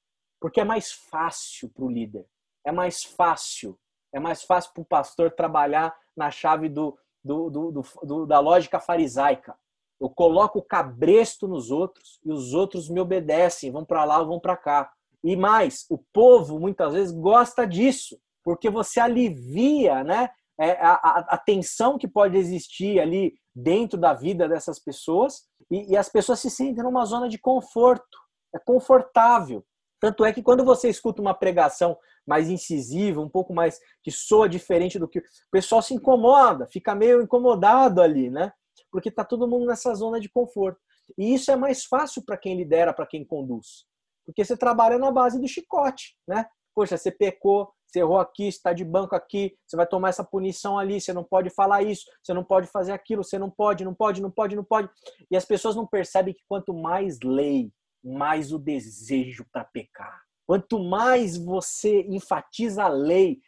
Porque 0.40 0.60
é 0.60 0.64
mais 0.64 0.92
fácil 0.92 1.68
para 1.68 1.84
o 1.84 1.90
líder. 1.90 2.26
É 2.64 2.72
mais 2.72 3.04
fácil. 3.04 3.78
É 4.12 4.18
mais 4.18 4.42
fácil 4.42 4.72
para 4.72 4.82
o 4.82 4.86
pastor 4.86 5.30
trabalhar 5.30 5.94
na 6.16 6.30
chave 6.30 6.68
do, 6.68 6.98
do, 7.22 7.50
do, 7.50 7.84
do, 8.02 8.26
da 8.26 8.40
lógica 8.40 8.80
farisaica. 8.80 9.54
Eu 10.00 10.08
coloco 10.08 10.58
o 10.58 10.62
cabresto 10.62 11.46
nos 11.46 11.70
outros 11.70 12.18
e 12.24 12.32
os 12.32 12.54
outros 12.54 12.88
me 12.88 13.00
obedecem, 13.00 13.70
vão 13.70 13.84
para 13.84 14.04
lá 14.04 14.18
ou 14.18 14.26
vão 14.26 14.40
para 14.40 14.56
cá. 14.56 14.90
E 15.22 15.36
mais, 15.36 15.84
o 15.90 15.98
povo 16.12 16.58
muitas 16.58 16.94
vezes 16.94 17.12
gosta 17.12 17.66
disso, 17.66 18.18
porque 18.42 18.70
você 18.70 19.00
alivia 19.00 20.02
né, 20.02 20.30
é, 20.58 20.72
a, 20.72 20.92
a, 20.94 21.18
a 21.30 21.38
tensão 21.38 21.98
que 21.98 22.08
pode 22.08 22.36
existir 22.36 23.00
ali 23.00 23.34
dentro 23.54 23.98
da 23.98 24.14
vida 24.14 24.48
dessas 24.48 24.78
pessoas 24.78 25.42
e, 25.70 25.92
e 25.92 25.96
as 25.96 26.08
pessoas 26.08 26.40
se 26.40 26.50
sentem 26.50 26.82
numa 26.82 27.04
zona 27.04 27.28
de 27.28 27.38
conforto. 27.38 28.18
É 28.54 28.58
confortável. 28.58 29.64
Tanto 30.00 30.24
é 30.24 30.32
que 30.32 30.42
quando 30.42 30.64
você 30.64 30.88
escuta 30.88 31.20
uma 31.20 31.34
pregação 31.34 31.96
mais 32.26 32.48
incisiva, 32.48 33.20
um 33.20 33.28
pouco 33.28 33.52
mais 33.52 33.78
que 34.02 34.10
soa 34.10 34.48
diferente 34.48 34.98
do 34.98 35.06
que 35.06 35.18
o 35.18 35.22
pessoal 35.50 35.82
se 35.82 35.94
incomoda, 35.94 36.66
fica 36.66 36.94
meio 36.94 37.22
incomodado 37.22 38.00
ali, 38.00 38.30
né? 38.30 38.52
Porque 38.90 39.10
tá 39.10 39.24
todo 39.24 39.46
mundo 39.46 39.66
nessa 39.66 39.94
zona 39.94 40.18
de 40.18 40.28
conforto. 40.28 40.80
E 41.18 41.34
isso 41.34 41.50
é 41.50 41.56
mais 41.56 41.84
fácil 41.84 42.24
para 42.24 42.38
quem 42.38 42.56
lidera, 42.56 42.92
para 42.92 43.06
quem 43.06 43.24
conduz. 43.24 43.84
Porque 44.26 44.44
você 44.44 44.56
trabalha 44.56 44.98
na 44.98 45.10
base 45.10 45.40
do 45.40 45.48
chicote, 45.48 46.16
né? 46.26 46.46
Poxa, 46.74 46.96
você 46.96 47.10
pecou, 47.10 47.72
você 47.86 48.00
errou 48.00 48.18
aqui, 48.18 48.46
está 48.46 48.72
de 48.72 48.84
banco 48.84 49.14
aqui, 49.14 49.56
você 49.66 49.76
vai 49.76 49.86
tomar 49.86 50.10
essa 50.10 50.24
punição 50.24 50.78
ali, 50.78 51.00
você 51.00 51.12
não 51.12 51.24
pode 51.24 51.50
falar 51.50 51.82
isso, 51.82 52.04
você 52.22 52.32
não 52.32 52.44
pode 52.44 52.68
fazer 52.68 52.92
aquilo, 52.92 53.24
você 53.24 53.38
não 53.38 53.50
pode, 53.50 53.84
não 53.84 53.94
pode, 53.94 54.22
não 54.22 54.30
pode, 54.30 54.54
não 54.54 54.64
pode. 54.64 54.88
E 55.30 55.36
as 55.36 55.44
pessoas 55.44 55.74
não 55.74 55.86
percebem 55.86 56.34
que 56.34 56.42
quanto 56.48 56.72
mais 56.72 57.18
lei, 57.22 57.72
mais 58.02 58.52
o 58.52 58.58
desejo 58.58 59.44
para 59.52 59.64
pecar. 59.64 60.22
Quanto 60.46 60.78
mais 60.82 61.36
você 61.36 62.02
enfatiza 62.08 62.84
a 62.84 62.88
lei, 62.88 63.40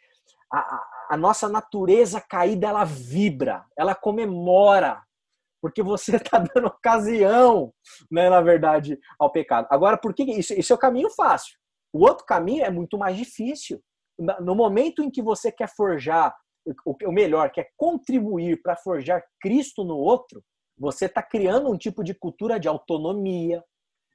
a, 0.51 0.59
a, 0.59 1.07
a 1.11 1.17
nossa 1.17 1.49
natureza 1.49 2.21
caída 2.21 2.67
ela 2.67 2.83
vibra, 2.83 3.65
ela 3.77 3.95
comemora, 3.95 5.01
porque 5.63 5.81
você 5.81 6.17
está 6.17 6.39
dando 6.53 6.67
ocasião, 6.67 7.73
né, 8.11 8.29
na 8.29 8.41
verdade, 8.41 8.99
ao 9.17 9.31
pecado. 9.31 9.65
Agora, 9.71 9.97
por 9.97 10.13
que 10.13 10.23
isso? 10.23 10.53
Isso 10.53 10.73
é 10.73 10.75
o 10.75 10.79
caminho 10.79 11.09
fácil. 11.09 11.57
O 11.93 11.99
outro 12.03 12.25
caminho 12.25 12.65
é 12.65 12.69
muito 12.69 12.97
mais 12.97 13.15
difícil. 13.15 13.81
No 14.41 14.55
momento 14.55 15.01
em 15.01 15.09
que 15.09 15.21
você 15.21 15.53
quer 15.53 15.69
forjar 15.69 16.35
o 16.85 17.11
melhor, 17.13 17.49
quer 17.49 17.69
contribuir 17.77 18.61
para 18.61 18.75
forjar 18.75 19.23
Cristo 19.39 19.85
no 19.85 19.95
outro, 19.95 20.43
você 20.77 21.05
está 21.05 21.23
criando 21.23 21.71
um 21.71 21.77
tipo 21.77 22.03
de 22.03 22.13
cultura 22.13 22.59
de 22.59 22.67
autonomia, 22.67 23.63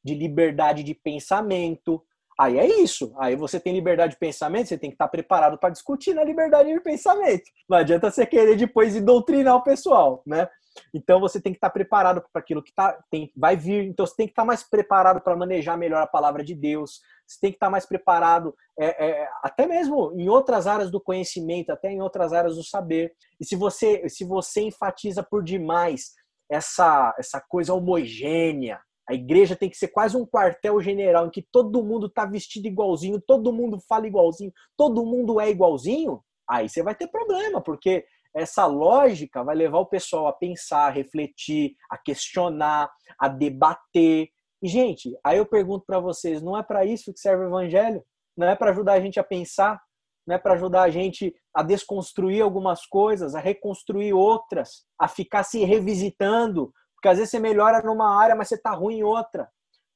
de 0.05 0.15
liberdade 0.15 0.83
de 0.83 0.95
pensamento. 0.95 2.05
Aí 2.39 2.59
é 2.59 2.67
isso. 2.83 3.15
Aí 3.19 3.37
você 3.37 3.59
tem 3.59 3.73
liberdade 3.73 4.13
de 4.13 4.19
pensamento, 4.19 4.69
você 4.69 4.77
tem 4.77 4.91
que 4.91 4.97
estar 4.97 5.07
tá 5.07 5.11
preparado 5.11 5.57
para 5.59 5.71
discutir 5.71 6.13
na 6.13 6.25
liberdade 6.25 6.71
de 6.71 6.81
pensamento. 6.81 7.45
Não 7.67 7.79
adianta 7.79 8.11
você 8.11 8.27
querer 8.27 8.55
depois 8.55 9.01
doutrinar 9.01 9.57
o 9.57 9.63
pessoal, 9.63 10.23
né? 10.27 10.47
Então 10.93 11.21
você 11.21 11.41
tem 11.41 11.53
que 11.53 11.57
estar 11.57 11.71
preparado 11.71 12.23
para 12.33 12.41
aquilo 12.41 12.63
que 12.63 12.73
tá, 12.75 12.99
tem, 13.11 13.33
vai 13.37 13.57
vir. 13.57 13.85
Então 13.85 14.07
você 14.07 14.17
tem 14.17 14.27
que 14.27 14.33
estar 14.33 14.45
mais 14.45 14.63
preparado 14.63 15.21
para 15.21 15.37
manejar 15.37 15.77
melhor 15.77 16.03
a 16.03 16.07
palavra 16.07 16.45
de 16.45 16.55
Deus. 16.55 17.01
Você 17.27 17.39
tem 17.41 17.51
que 17.51 17.57
estar 17.57 17.71
mais 17.71 17.87
preparado, 17.87 18.55
é, 18.79 19.07
é, 19.07 19.29
até 19.43 19.67
mesmo 19.67 20.13
em 20.19 20.29
outras 20.29 20.67
áreas 20.67 20.91
do 20.91 21.01
conhecimento, 21.01 21.71
até 21.71 21.91
em 21.91 22.01
outras 22.01 22.33
áreas 22.33 22.57
do 22.57 22.65
saber. 22.65 23.13
E 23.41 23.45
se 23.45 23.55
você, 23.57 24.09
se 24.09 24.25
você 24.25 24.63
enfatiza 24.63 25.23
por 25.23 25.43
demais 25.43 26.13
essa, 26.51 27.15
essa 27.19 27.41
coisa 27.41 27.75
homogênea, 27.75 28.81
a 29.09 29.15
igreja 29.15 29.57
tem 29.57 29.71
que 29.71 29.77
ser 29.77 29.89
quase 29.89 30.17
um 30.17 30.27
quartel-general 30.27 31.27
em 31.27 31.31
que 31.31 31.43
todo 31.43 31.83
mundo 31.83 32.07
está 32.07 32.27
vestido 32.27 32.67
igualzinho, 32.67 33.21
todo 33.21 33.53
mundo 33.53 33.79
fala 33.89 34.07
igualzinho, 34.07 34.53
todo 34.77 35.05
mundo 35.07 35.41
é 35.41 35.49
igualzinho. 35.49 36.23
Aí 36.49 36.69
você 36.69 36.83
vai 36.83 36.95
ter 36.95 37.09
problema, 37.09 37.61
porque 37.61 38.05
essa 38.35 38.67
lógica 38.67 39.43
vai 39.43 39.57
levar 39.57 39.79
o 39.79 39.87
pessoal 39.87 40.27
a 40.27 40.33
pensar, 40.33 40.87
a 40.87 40.91
refletir, 40.91 41.75
a 41.91 41.99
questionar, 41.99 42.91
a 43.19 43.29
debater. 43.29 44.29
E, 44.63 44.69
gente, 44.69 45.17
aí 45.25 45.39
eu 45.39 45.47
pergunto 45.47 45.85
para 45.87 46.01
vocês: 46.01 46.43
não 46.43 46.57
é 46.57 46.63
para 46.63 46.85
isso 46.85 47.13
que 47.13 47.21
serve 47.21 47.45
o 47.45 47.49
evangelho? 47.49 48.03
Não 48.37 48.47
é 48.47 48.55
para 48.55 48.71
ajudar 48.71 48.95
a 48.95 49.01
gente 49.01 49.19
a 49.19 49.25
pensar? 49.25 49.81
Não 50.27 50.35
é 50.35 50.39
para 50.39 50.55
ajudar 50.55 50.83
a 50.83 50.91
gente 50.91 51.35
a 51.55 51.63
desconstruir 51.63 52.43
algumas 52.43 52.85
coisas, 52.87 53.35
a 53.35 53.41
reconstruir 53.41 54.13
outras, 54.13 54.85
a 54.99 55.09
ficar 55.09 55.43
se 55.43 55.65
revisitando? 55.65 56.73
Porque 56.95 57.09
às 57.09 57.17
vezes 57.17 57.31
você 57.31 57.39
melhora 57.39 57.83
numa 57.83 58.21
área, 58.21 58.35
mas 58.37 58.49
você 58.49 58.57
está 58.57 58.73
ruim 58.73 58.99
em 58.99 59.03
outra. 59.03 59.49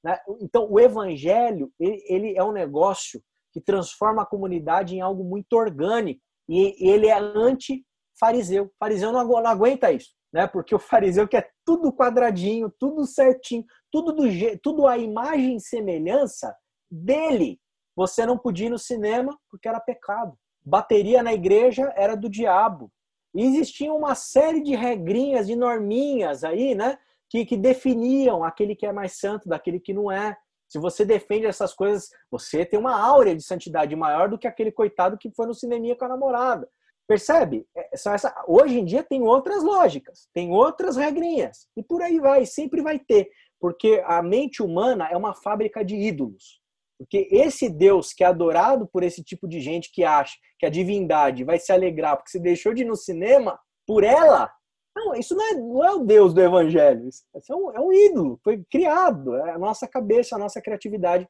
Né? 0.02 0.18
Então, 0.40 0.66
o 0.70 0.80
evangelho, 0.80 1.70
ele, 1.78 2.36
é 2.36 2.42
um 2.42 2.52
negócio 2.52 3.22
que 3.52 3.60
transforma 3.60 4.22
a 4.22 4.26
comunidade 4.26 4.96
em 4.96 5.00
algo 5.00 5.22
muito 5.22 5.52
orgânico. 5.52 6.20
E 6.48 6.74
ele 6.90 7.06
é 7.06 7.18
anti-fariseu. 7.18 7.84
O 8.14 8.78
fariseu 8.78 9.12
não, 9.12 9.46
aguenta 9.46 9.90
isso, 9.90 10.10
né? 10.32 10.46
Porque 10.46 10.74
o 10.74 10.78
fariseu 10.78 11.26
quer 11.26 11.50
tudo 11.64 11.92
quadradinho, 11.92 12.72
tudo 12.78 13.06
certinho, 13.06 13.64
tudo 13.90 14.12
do 14.12 14.24
tudo 14.62 14.86
a 14.86 14.96
imagem 14.98 15.56
e 15.56 15.60
semelhança 15.60 16.54
dele. 16.90 17.58
Você 17.96 18.24
não 18.24 18.38
podia 18.38 18.66
ir 18.66 18.70
no 18.70 18.78
cinema 18.78 19.38
porque 19.50 19.68
era 19.68 19.80
pecado. 19.80 20.36
Bateria 20.64 21.22
na 21.22 21.32
igreja 21.32 21.92
era 21.96 22.14
do 22.14 22.28
diabo. 22.28 22.90
E 23.34 23.44
existia 23.44 23.92
uma 23.92 24.14
série 24.14 24.62
de 24.62 24.74
regrinhas, 24.74 25.46
de 25.46 25.56
norminhas 25.56 26.44
aí, 26.44 26.74
né? 26.74 26.98
Que, 27.28 27.46
que 27.46 27.56
definiam 27.56 28.44
aquele 28.44 28.76
que 28.76 28.86
é 28.86 28.92
mais 28.92 29.18
santo 29.18 29.48
daquele 29.48 29.80
que 29.80 29.94
não 29.94 30.12
é. 30.12 30.36
Se 30.68 30.78
você 30.78 31.04
defende 31.04 31.46
essas 31.46 31.74
coisas, 31.74 32.08
você 32.30 32.64
tem 32.64 32.78
uma 32.78 32.98
áurea 32.98 33.34
de 33.34 33.42
santidade 33.42 33.94
maior 33.96 34.28
do 34.28 34.38
que 34.38 34.46
aquele 34.46 34.70
coitado 34.70 35.18
que 35.18 35.30
foi 35.34 35.46
no 35.46 35.54
cineminha 35.54 35.96
com 35.96 36.04
a 36.04 36.08
namorada. 36.08 36.68
Percebe? 37.12 37.66
É, 37.76 37.90
essa... 37.92 38.42
Hoje 38.48 38.78
em 38.78 38.84
dia 38.86 39.02
tem 39.02 39.22
outras 39.22 39.62
lógicas, 39.62 40.30
tem 40.32 40.50
outras 40.50 40.96
regrinhas. 40.96 41.68
E 41.76 41.82
por 41.82 42.00
aí 42.00 42.18
vai, 42.18 42.46
sempre 42.46 42.80
vai 42.80 42.98
ter. 42.98 43.28
Porque 43.60 44.02
a 44.06 44.22
mente 44.22 44.62
humana 44.62 45.08
é 45.10 45.16
uma 45.16 45.34
fábrica 45.34 45.84
de 45.84 45.94
ídolos. 45.94 46.62
Porque 46.98 47.28
esse 47.30 47.68
Deus 47.68 48.14
que 48.14 48.24
é 48.24 48.26
adorado 48.28 48.88
por 48.90 49.02
esse 49.02 49.22
tipo 49.22 49.46
de 49.46 49.60
gente 49.60 49.92
que 49.92 50.04
acha 50.04 50.34
que 50.58 50.64
a 50.64 50.70
divindade 50.70 51.44
vai 51.44 51.58
se 51.58 51.70
alegrar 51.70 52.16
porque 52.16 52.30
você 52.30 52.40
deixou 52.40 52.72
de 52.72 52.80
ir 52.80 52.86
no 52.86 52.96
cinema 52.96 53.60
por 53.86 54.04
ela, 54.04 54.50
não, 54.96 55.14
isso 55.14 55.34
não 55.34 55.44
é, 55.44 55.54
não 55.54 55.84
é 55.84 55.90
o 55.92 56.04
Deus 56.04 56.32
do 56.32 56.40
Evangelho. 56.40 57.06
Isso 57.08 57.52
é 57.52 57.54
um, 57.54 57.76
é 57.76 57.80
um 57.80 57.92
ídolo, 57.92 58.40
foi 58.42 58.64
criado. 58.70 59.36
É 59.36 59.50
a 59.50 59.58
nossa 59.58 59.86
cabeça, 59.86 60.34
a 60.34 60.38
nossa 60.38 60.62
criatividade 60.62 61.28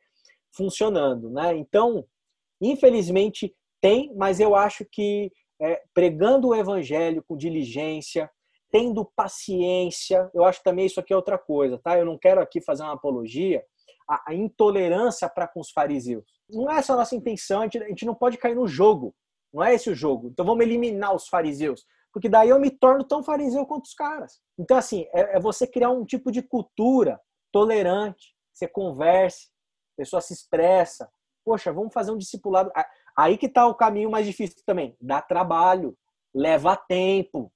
funcionando. 0.54 1.28
Né? 1.28 1.56
Então, 1.56 2.04
infelizmente, 2.60 3.52
tem, 3.80 4.14
mas 4.14 4.38
eu 4.38 4.54
acho 4.54 4.84
que 4.84 5.32
é, 5.62 5.82
pregando 5.94 6.48
o 6.48 6.54
Evangelho 6.54 7.22
com 7.22 7.36
diligência, 7.36 8.30
tendo 8.70 9.04
paciência, 9.16 10.30
eu 10.34 10.44
acho 10.44 10.62
também 10.62 10.86
isso 10.86 10.98
aqui 10.98 11.12
é 11.12 11.16
outra 11.16 11.38
coisa, 11.38 11.78
tá? 11.78 11.98
Eu 11.98 12.06
não 12.06 12.18
quero 12.18 12.40
aqui 12.40 12.60
fazer 12.60 12.82
uma 12.82 12.94
apologia 12.94 13.62
a, 14.08 14.30
a 14.30 14.34
intolerância 14.34 15.28
para 15.28 15.46
com 15.46 15.60
os 15.60 15.70
fariseus. 15.70 16.24
Não 16.48 16.70
é 16.70 16.78
essa 16.78 16.94
a 16.94 16.96
nossa 16.96 17.14
intenção, 17.14 17.60
a 17.60 17.64
gente, 17.64 17.78
a 17.78 17.88
gente 17.88 18.06
não 18.06 18.14
pode 18.14 18.38
cair 18.38 18.56
no 18.56 18.66
jogo. 18.66 19.14
Não 19.52 19.62
é 19.62 19.74
esse 19.74 19.90
o 19.90 19.94
jogo. 19.94 20.28
Então 20.28 20.44
vamos 20.44 20.64
eliminar 20.64 21.14
os 21.14 21.28
fariseus 21.28 21.84
porque 22.12 22.28
daí 22.28 22.50
eu 22.50 22.60
me 22.60 22.70
torno 22.70 23.02
tão 23.02 23.22
fariseu 23.22 23.64
quanto 23.64 23.86
os 23.86 23.94
caras. 23.94 24.38
Então, 24.58 24.76
assim, 24.76 25.06
é, 25.14 25.36
é 25.36 25.40
você 25.40 25.66
criar 25.66 25.90
um 25.90 26.04
tipo 26.04 26.30
de 26.30 26.42
cultura 26.42 27.18
tolerante, 27.50 28.34
você 28.52 28.68
converse, 28.68 29.48
a 29.94 30.02
pessoa 30.02 30.20
se 30.20 30.34
expressa. 30.34 31.10
Poxa, 31.44 31.72
vamos 31.72 31.92
fazer 31.92 32.12
um 32.12 32.18
discipulado. 32.18 32.70
Aí 33.16 33.36
que 33.36 33.46
está 33.46 33.66
o 33.66 33.74
caminho 33.74 34.10
mais 34.10 34.26
difícil 34.26 34.62
também. 34.64 34.96
Dá 35.00 35.20
trabalho, 35.20 35.96
leva 36.34 36.76
tempo. 36.76 37.52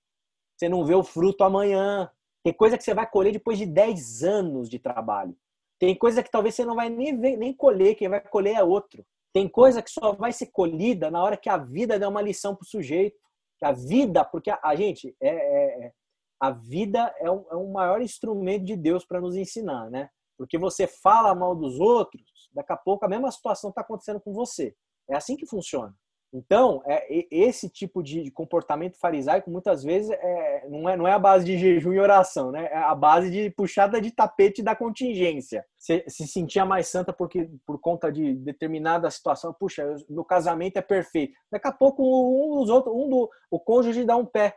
Você 0.56 0.68
não 0.68 0.84
vê 0.84 0.94
o 0.94 1.04
fruto 1.04 1.44
amanhã. 1.44 2.10
Tem 2.42 2.52
coisa 2.52 2.78
que 2.78 2.84
você 2.84 2.94
vai 2.94 3.08
colher 3.08 3.32
depois 3.32 3.58
de 3.58 3.66
10 3.66 4.22
anos 4.22 4.68
de 4.68 4.78
trabalho. 4.78 5.36
Tem 5.78 5.94
coisa 5.94 6.22
que 6.22 6.30
talvez 6.30 6.54
você 6.54 6.64
não 6.64 6.74
vai 6.74 6.88
nem, 6.88 7.18
ver, 7.18 7.36
nem 7.36 7.52
colher, 7.52 7.94
quem 7.94 8.08
vai 8.08 8.20
colher 8.20 8.56
é 8.56 8.62
outro. 8.62 9.04
Tem 9.32 9.46
coisa 9.48 9.82
que 9.82 9.90
só 9.90 10.12
vai 10.12 10.32
ser 10.32 10.46
colhida 10.46 11.10
na 11.10 11.22
hora 11.22 11.36
que 11.36 11.50
a 11.50 11.58
vida 11.58 11.98
der 11.98 12.08
uma 12.08 12.22
lição 12.22 12.54
para 12.54 12.64
o 12.64 12.68
sujeito 12.68 13.18
a 13.64 13.72
vida, 13.72 14.24
porque 14.24 14.50
a, 14.50 14.58
a 14.62 14.74
gente 14.74 15.16
é, 15.20 15.28
é, 15.28 15.86
é 15.86 15.92
a 16.38 16.50
vida 16.50 17.14
é 17.18 17.30
o, 17.30 17.46
é 17.50 17.56
o 17.56 17.72
maior 17.72 18.02
instrumento 18.02 18.64
de 18.64 18.76
Deus 18.76 19.06
para 19.06 19.20
nos 19.20 19.36
ensinar, 19.36 19.90
né? 19.90 20.10
Porque 20.36 20.58
você 20.58 20.86
fala 20.86 21.34
mal 21.34 21.54
dos 21.54 21.80
outros, 21.80 22.50
daqui 22.52 22.72
a 22.72 22.76
pouco 22.76 23.06
a 23.06 23.08
mesma 23.08 23.30
situação 23.30 23.70
está 23.70 23.80
acontecendo 23.80 24.20
com 24.20 24.34
você. 24.34 24.74
É 25.08 25.16
assim 25.16 25.36
que 25.36 25.46
funciona. 25.46 25.94
Então, 26.32 26.82
é, 26.84 27.06
esse 27.30 27.68
tipo 27.68 28.02
de 28.02 28.30
comportamento 28.30 28.98
farisaico 28.98 29.50
muitas 29.50 29.82
vezes 29.82 30.10
é, 30.10 30.68
não, 30.68 30.88
é, 30.88 30.96
não 30.96 31.08
é 31.08 31.12
a 31.12 31.18
base 31.18 31.46
de 31.46 31.56
jejum 31.56 31.92
e 31.92 31.98
oração, 31.98 32.50
né? 32.50 32.66
É 32.66 32.76
a 32.76 32.94
base 32.94 33.30
de 33.30 33.48
puxada 33.50 34.00
de 34.00 34.10
tapete 34.10 34.62
da 34.62 34.76
contingência. 34.76 35.64
Você 35.78 36.04
se 36.08 36.26
sentia 36.26 36.64
mais 36.64 36.88
santa 36.88 37.12
porque 37.12 37.48
por 37.64 37.80
conta 37.80 38.10
de 38.12 38.34
determinada 38.34 39.10
situação, 39.10 39.54
puxa, 39.58 39.94
meu 40.10 40.24
casamento 40.24 40.76
é 40.76 40.82
perfeito. 40.82 41.32
Daqui 41.50 41.68
a 41.68 41.72
pouco 41.72 42.02
um 42.02 42.60
dos 42.60 42.68
outros, 42.68 42.94
um 42.94 43.08
do 43.08 43.30
o 43.50 43.58
cônjuge 43.58 44.04
dá 44.04 44.16
um 44.16 44.26
pé. 44.26 44.54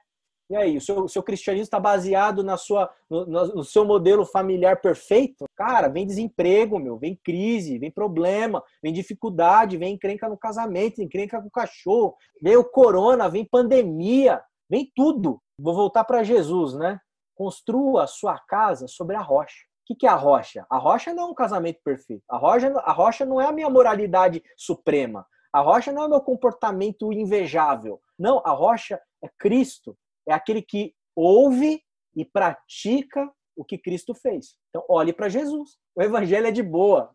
E 0.50 0.56
aí, 0.56 0.78
o 0.78 0.82
seu, 0.82 1.04
o 1.04 1.10
seu 1.10 1.22
cristianismo 1.22 1.66
está 1.66 1.80
baseado 1.80 2.44
na 2.44 2.58
sua, 2.58 2.90
no, 3.08 3.24
no, 3.28 3.64
seu 3.64 3.86
modelo 3.86 4.26
familiar 4.26 4.82
perfeito? 4.82 5.46
Cara, 5.56 5.88
vem 5.88 6.08
desemprego, 6.08 6.80
meu, 6.80 6.98
vem 6.98 7.20
crise, 7.24 7.78
vem 7.78 7.92
problema, 7.92 8.64
vem 8.82 8.92
dificuldade, 8.92 9.78
vem 9.78 9.94
encrenca 9.94 10.28
no 10.28 10.36
casamento, 10.36 11.04
encrenca 11.04 11.40
com 11.40 11.48
o 11.48 11.52
cachorro, 11.52 12.16
vem 12.42 12.58
o 12.58 12.64
corona, 12.64 13.30
vem 13.30 13.46
pandemia, 13.46 14.42
vem 14.68 14.92
tudo. 14.96 15.40
Vou 15.60 15.76
voltar 15.76 16.04
para 16.04 16.24
Jesus, 16.24 16.74
né? 16.74 17.00
Construa 17.36 18.06
a 18.06 18.08
sua 18.08 18.40
casa 18.40 18.88
sobre 18.88 19.16
a 19.16 19.22
rocha. 19.22 19.70
O 19.88 19.96
que 19.96 20.08
é 20.08 20.10
a 20.10 20.16
rocha? 20.16 20.66
A 20.68 20.78
rocha 20.80 21.14
não 21.14 21.24
é 21.24 21.28
um 21.28 21.36
casamento 21.36 21.80
perfeito. 21.84 22.24
A 22.28 22.38
rocha, 22.38 22.74
a 22.80 22.92
rocha 22.92 23.24
não 23.24 23.40
é 23.40 23.46
a 23.46 23.52
minha 23.52 23.70
moralidade 23.70 24.42
suprema. 24.58 25.28
A 25.54 25.62
rocha 25.62 25.92
não 25.92 26.04
é 26.04 26.06
o 26.08 26.10
meu 26.10 26.22
comportamento 26.22 27.14
invejável. 27.14 28.00
Não, 28.18 28.42
a 28.44 28.52
rocha 28.52 29.00
é 29.24 29.30
Cristo 29.38 29.96
é 30.30 30.34
aquele 30.34 30.62
que 30.62 30.94
ouve 31.16 31.82
e 32.16 32.24
pratica 32.24 33.30
o 33.56 33.66
que 33.66 33.78
Cristo 33.78 34.14
fez. 34.14 34.56
Então, 34.70 34.86
olhe 34.88 35.12
para 35.12 35.28
Jesus. 35.28 35.72
O 35.96 36.02
evangelho 36.02 36.48
é 36.48 36.52
de 36.52 36.64
boa. 36.64 37.14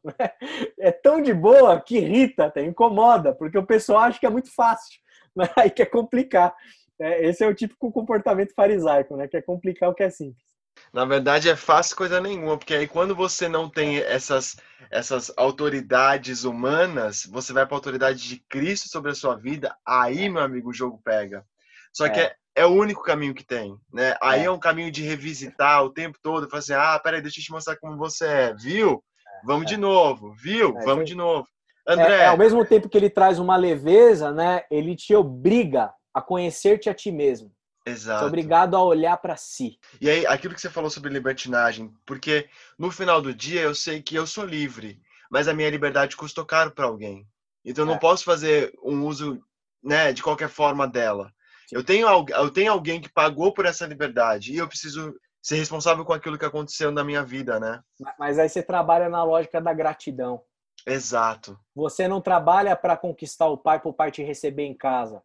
É 0.79 0.93
tão 0.93 1.23
de 1.23 1.33
boa 1.33 1.81
que 1.81 1.97
irrita, 1.97 2.45
até 2.45 2.63
incomoda, 2.63 3.35
porque 3.35 3.57
o 3.57 3.67
pessoal 3.67 4.01
acha 4.01 4.21
que 4.21 4.27
é 4.27 4.31
muito 4.31 4.53
fácil. 4.55 4.99
Né? 5.37 5.49
Aí 5.57 5.69
quer 5.69 5.87
complicar. 5.87 6.55
É, 7.01 7.27
esse 7.27 7.43
é 7.43 7.49
o 7.49 7.55
típico 7.55 7.91
comportamento 7.91 8.55
farisaico, 8.55 9.17
né? 9.17 9.27
Quer 9.27 9.43
complicar 9.43 9.89
o 9.91 9.95
que 9.95 10.05
é 10.05 10.11
simples. 10.11 10.45
Na 10.93 11.05
verdade, 11.05 11.49
é 11.49 11.57
fácil 11.57 11.97
coisa 11.97 12.21
nenhuma, 12.21 12.57
porque 12.57 12.75
aí 12.75 12.87
quando 12.87 13.17
você 13.17 13.49
não 13.49 13.69
tem 13.69 13.97
essas, 13.97 14.55
essas 14.93 15.33
autoridades 15.37 16.45
humanas, 16.45 17.27
você 17.27 17.53
vai 17.53 17.67
para 17.67 17.75
a 17.75 17.79
autoridade 17.79 18.29
de 18.29 18.39
Cristo 18.49 18.89
sobre 18.89 19.11
a 19.11 19.15
sua 19.15 19.35
vida, 19.35 19.77
aí, 19.85 20.29
meu 20.29 20.43
amigo, 20.43 20.71
o 20.71 20.75
jogo 20.75 21.01
pega. 21.03 21.45
Só 21.93 22.09
que 22.09 22.21
é, 22.21 22.37
é 22.57 22.63
é 22.63 22.67
o 22.67 22.73
único 22.73 23.03
caminho 23.03 23.35
que 23.35 23.45
tem, 23.45 23.77
né? 23.93 24.17
Aí 24.23 24.43
é, 24.43 24.45
é 24.45 24.51
um 24.51 24.59
caminho 24.59 24.91
de 24.91 25.03
revisitar 25.03 25.85
o 25.85 25.91
tempo 25.91 26.19
todo, 26.23 26.49
falar 26.49 26.61
assim, 26.61 26.73
ah, 26.73 26.99
peraí, 27.03 27.21
deixa 27.21 27.41
eu 27.41 27.45
te 27.45 27.53
mostrar 27.53 27.77
como 27.77 27.97
você 27.97 28.27
é, 28.27 28.55
viu? 28.55 29.03
Vamos 29.45 29.65
é. 29.65 29.67
de 29.67 29.77
novo, 29.77 30.33
viu? 30.35 30.77
É, 30.79 30.85
Vamos 30.85 31.05
de 31.05 31.15
novo. 31.15 31.47
André. 31.87 32.23
É, 32.23 32.27
ao 32.27 32.39
mesmo 32.39 32.65
tempo 32.65 32.89
que 32.89 32.97
ele 32.97 33.11
traz 33.11 33.39
uma 33.39 33.57
leveza, 33.57 34.33
né? 34.33 34.63
Ele 34.71 34.97
te 34.97 35.15
obriga 35.15 35.93
a 36.15 36.23
conhecer-te 36.23 36.89
a 36.89 36.95
ti 36.95 37.11
mesmo. 37.11 37.53
Exato. 37.87 38.25
É 38.25 38.27
obrigado 38.27 38.75
a 38.75 38.83
olhar 38.83 39.17
para 39.19 39.37
si. 39.37 39.79
E 40.01 40.09
aí, 40.09 40.27
aquilo 40.27 40.55
que 40.55 40.61
você 40.61 40.71
falou 40.71 40.89
sobre 40.89 41.13
libertinagem, 41.13 41.93
porque 42.07 42.49
no 42.79 42.91
final 42.91 43.21
do 43.21 43.35
dia 43.35 43.61
eu 43.61 43.75
sei 43.75 44.01
que 44.01 44.15
eu 44.15 44.27
sou 44.27 44.47
livre, 44.47 44.99
mas 45.31 45.49
a 45.49 45.53
minha 45.53 45.69
liberdade 45.69 46.17
custou 46.17 46.47
caro 46.47 46.71
para 46.71 46.87
alguém. 46.87 47.27
Então 47.63 47.83
eu 47.83 47.87
não 47.87 47.97
é. 47.97 47.99
posso 47.99 48.25
fazer 48.25 48.73
um 48.83 49.05
uso, 49.05 49.43
né, 49.83 50.13
de 50.13 50.23
qualquer 50.23 50.49
forma 50.49 50.89
dela. 50.89 51.31
Eu 51.73 51.85
tenho, 51.85 52.07
eu 52.09 52.51
tenho 52.51 52.73
alguém 52.73 53.01
que 53.01 53.13
pagou 53.13 53.53
por 53.53 53.67
essa 53.67 53.87
liberdade 53.87 54.53
e 54.53 54.59
eu 54.59 54.69
preciso 54.69 55.15
ser 55.43 55.57
responsável 55.57 56.05
com 56.05 56.13
aquilo 56.13 56.39
que 56.39 56.45
aconteceu 56.45 56.91
na 56.91 57.05
minha 57.05 57.23
vida, 57.23 57.61
né? 57.61 57.81
Mas 58.19 58.39
aí 58.39 58.49
você 58.49 58.63
trabalha 58.63 59.09
na 59.09 59.23
lógica 59.23 59.61
da 59.61 59.73
gratidão. 59.73 60.43
Exato. 60.87 61.59
Você 61.75 62.09
não 62.09 62.21
trabalha 62.21 62.75
para 62.77 62.97
conquistar 62.97 63.47
o 63.49 63.59
pai 63.59 63.81
para 63.81 63.89
o 63.89 63.95
pai 63.95 64.11
te 64.11 64.23
receber 64.23 64.65
em 64.65 64.77
casa. 64.77 65.23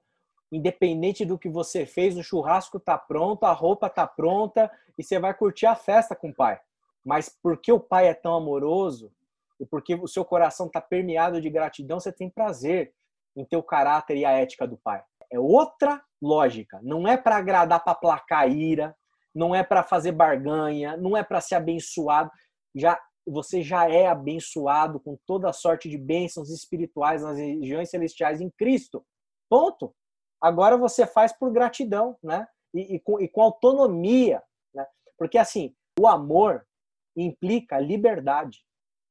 Independente 0.52 1.26
do 1.26 1.38
que 1.38 1.50
você 1.50 1.86
fez, 1.86 2.18
o 2.18 2.24
churrasco 2.24 2.80
tá 2.80 2.98
pronto, 2.98 3.46
a 3.46 3.54
roupa 3.54 3.90
tá 3.90 4.08
pronta 4.08 4.70
e 4.98 5.04
você 5.04 5.20
vai 5.20 5.34
curtir 5.34 5.68
a 5.68 5.76
festa 5.76 6.16
com 6.16 6.30
o 6.30 6.36
pai. 6.36 6.60
Mas 7.06 7.30
porque 7.42 7.72
o 7.72 7.80
pai 7.80 8.08
é 8.08 8.14
tão 8.14 8.36
amoroso 8.36 9.12
e 9.60 9.66
porque 9.66 9.96
o 9.96 10.08
seu 10.08 10.26
coração 10.26 10.68
está 10.68 10.82
permeado 10.82 11.40
de 11.40 11.50
gratidão, 11.50 12.00
você 12.00 12.12
tem 12.12 12.30
prazer 12.30 12.94
em 13.36 13.46
ter 13.46 13.58
o 13.58 13.64
caráter 13.64 14.18
e 14.18 14.26
a 14.26 14.32
ética 14.32 14.68
do 14.68 14.78
pai 14.78 15.04
é 15.32 15.40
outra 15.40 16.02
lógica. 16.22 16.80
Não 16.84 17.08
é 17.08 17.18
para 17.18 17.38
agradar, 17.38 17.84
para 17.84 17.96
placar 17.96 18.50
ira, 18.50 18.96
não 19.34 19.54
é 19.54 19.64
para 19.64 19.84
fazer 19.84 20.12
barganha, 20.12 20.98
não 20.98 21.16
é 21.16 21.24
para 21.24 21.42
ser 21.42 21.56
abençoado. 21.56 22.30
Já 22.76 23.00
você 23.26 23.62
já 23.62 23.88
é 23.88 24.08
abençoado 24.08 25.00
com 25.00 25.18
toda 25.26 25.50
a 25.50 25.54
sorte 25.54 25.88
de 25.88 25.98
bênçãos 25.98 26.50
espirituais 26.50 27.22
nas 27.22 27.38
regiões 27.38 27.90
celestiais 27.90 28.42
em 28.42 28.50
Cristo. 28.50 29.06
Ponto. 29.48 29.94
Agora 30.42 30.78
você 30.78 31.06
faz 31.06 31.32
por 31.32 31.52
gratidão, 31.52 32.18
né? 32.24 32.48
E, 32.74 32.96
e, 32.96 33.00
com, 33.00 33.20
e 33.20 33.28
com, 33.28 33.42
autonomia, 33.42 34.42
né? 34.74 34.86
Porque 35.18 35.38
assim, 35.38 35.76
o 36.00 36.08
amor 36.08 36.66
implica 37.16 37.80
liberdade. 37.80 38.60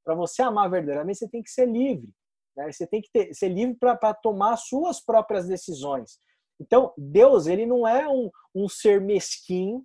Para 0.04 0.14
você 0.14 0.42
amar 0.42 0.70
verdadeiramente, 0.70 1.18
você 1.18 1.28
tem 1.28 1.42
que 1.42 1.50
ser 1.50 1.66
livre. 1.66 2.12
Né? 2.56 2.72
Você 2.72 2.86
tem 2.86 3.00
que 3.00 3.10
ter, 3.12 3.34
ser 3.34 3.48
livre 3.48 3.76
para 3.76 4.14
tomar 4.14 4.56
suas 4.56 5.00
próprias 5.00 5.46
decisões. 5.46 6.18
Então, 6.60 6.92
Deus, 6.96 7.46
ele 7.46 7.66
não 7.66 7.86
é 7.86 8.08
um, 8.08 8.30
um 8.54 8.68
ser 8.68 9.00
mesquinho, 9.00 9.84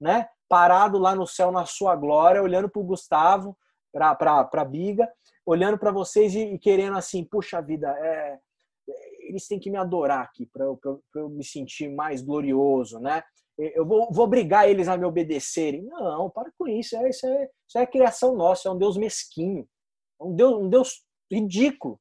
né? 0.00 0.28
parado 0.50 0.98
lá 0.98 1.14
no 1.14 1.28
céu 1.28 1.52
na 1.52 1.64
sua 1.64 1.94
glória, 1.94 2.42
olhando 2.42 2.68
para 2.68 2.80
o 2.80 2.84
Gustavo, 2.84 3.56
para 3.92 4.48
a 4.52 4.64
Biga, 4.64 5.08
olhando 5.46 5.78
para 5.78 5.92
vocês 5.92 6.34
e, 6.34 6.40
e, 6.40 6.58
querendo 6.58 6.96
assim, 6.96 7.24
puxa 7.24 7.62
vida, 7.62 7.88
é, 7.88 8.38
eles 9.20 9.46
têm 9.46 9.60
que 9.60 9.70
me 9.70 9.78
adorar 9.78 10.24
aqui 10.24 10.46
para 10.46 10.64
eu, 10.64 10.80
eu, 11.14 11.28
me 11.28 11.44
sentir 11.44 11.88
mais 11.88 12.20
glorioso, 12.20 12.98
né? 12.98 13.22
Eu 13.56 13.86
vou, 13.86 14.10
vou 14.10 14.24
obrigar 14.24 14.68
eles 14.68 14.88
a 14.88 14.96
me 14.96 15.04
obedecerem. 15.04 15.82
Não, 15.82 16.30
para 16.30 16.50
com 16.58 16.66
isso. 16.66 16.96
É, 16.96 17.08
isso, 17.10 17.26
é, 17.26 17.48
isso 17.68 17.78
é 17.78 17.86
criação 17.86 18.34
nossa, 18.34 18.68
é 18.68 18.72
um 18.72 18.78
Deus 18.78 18.96
mesquinho, 18.96 19.68
é 20.20 20.24
um 20.24 20.34
Deus, 20.34 20.54
um 20.54 20.68
Deus 20.68 21.04
ridículo. 21.30 22.00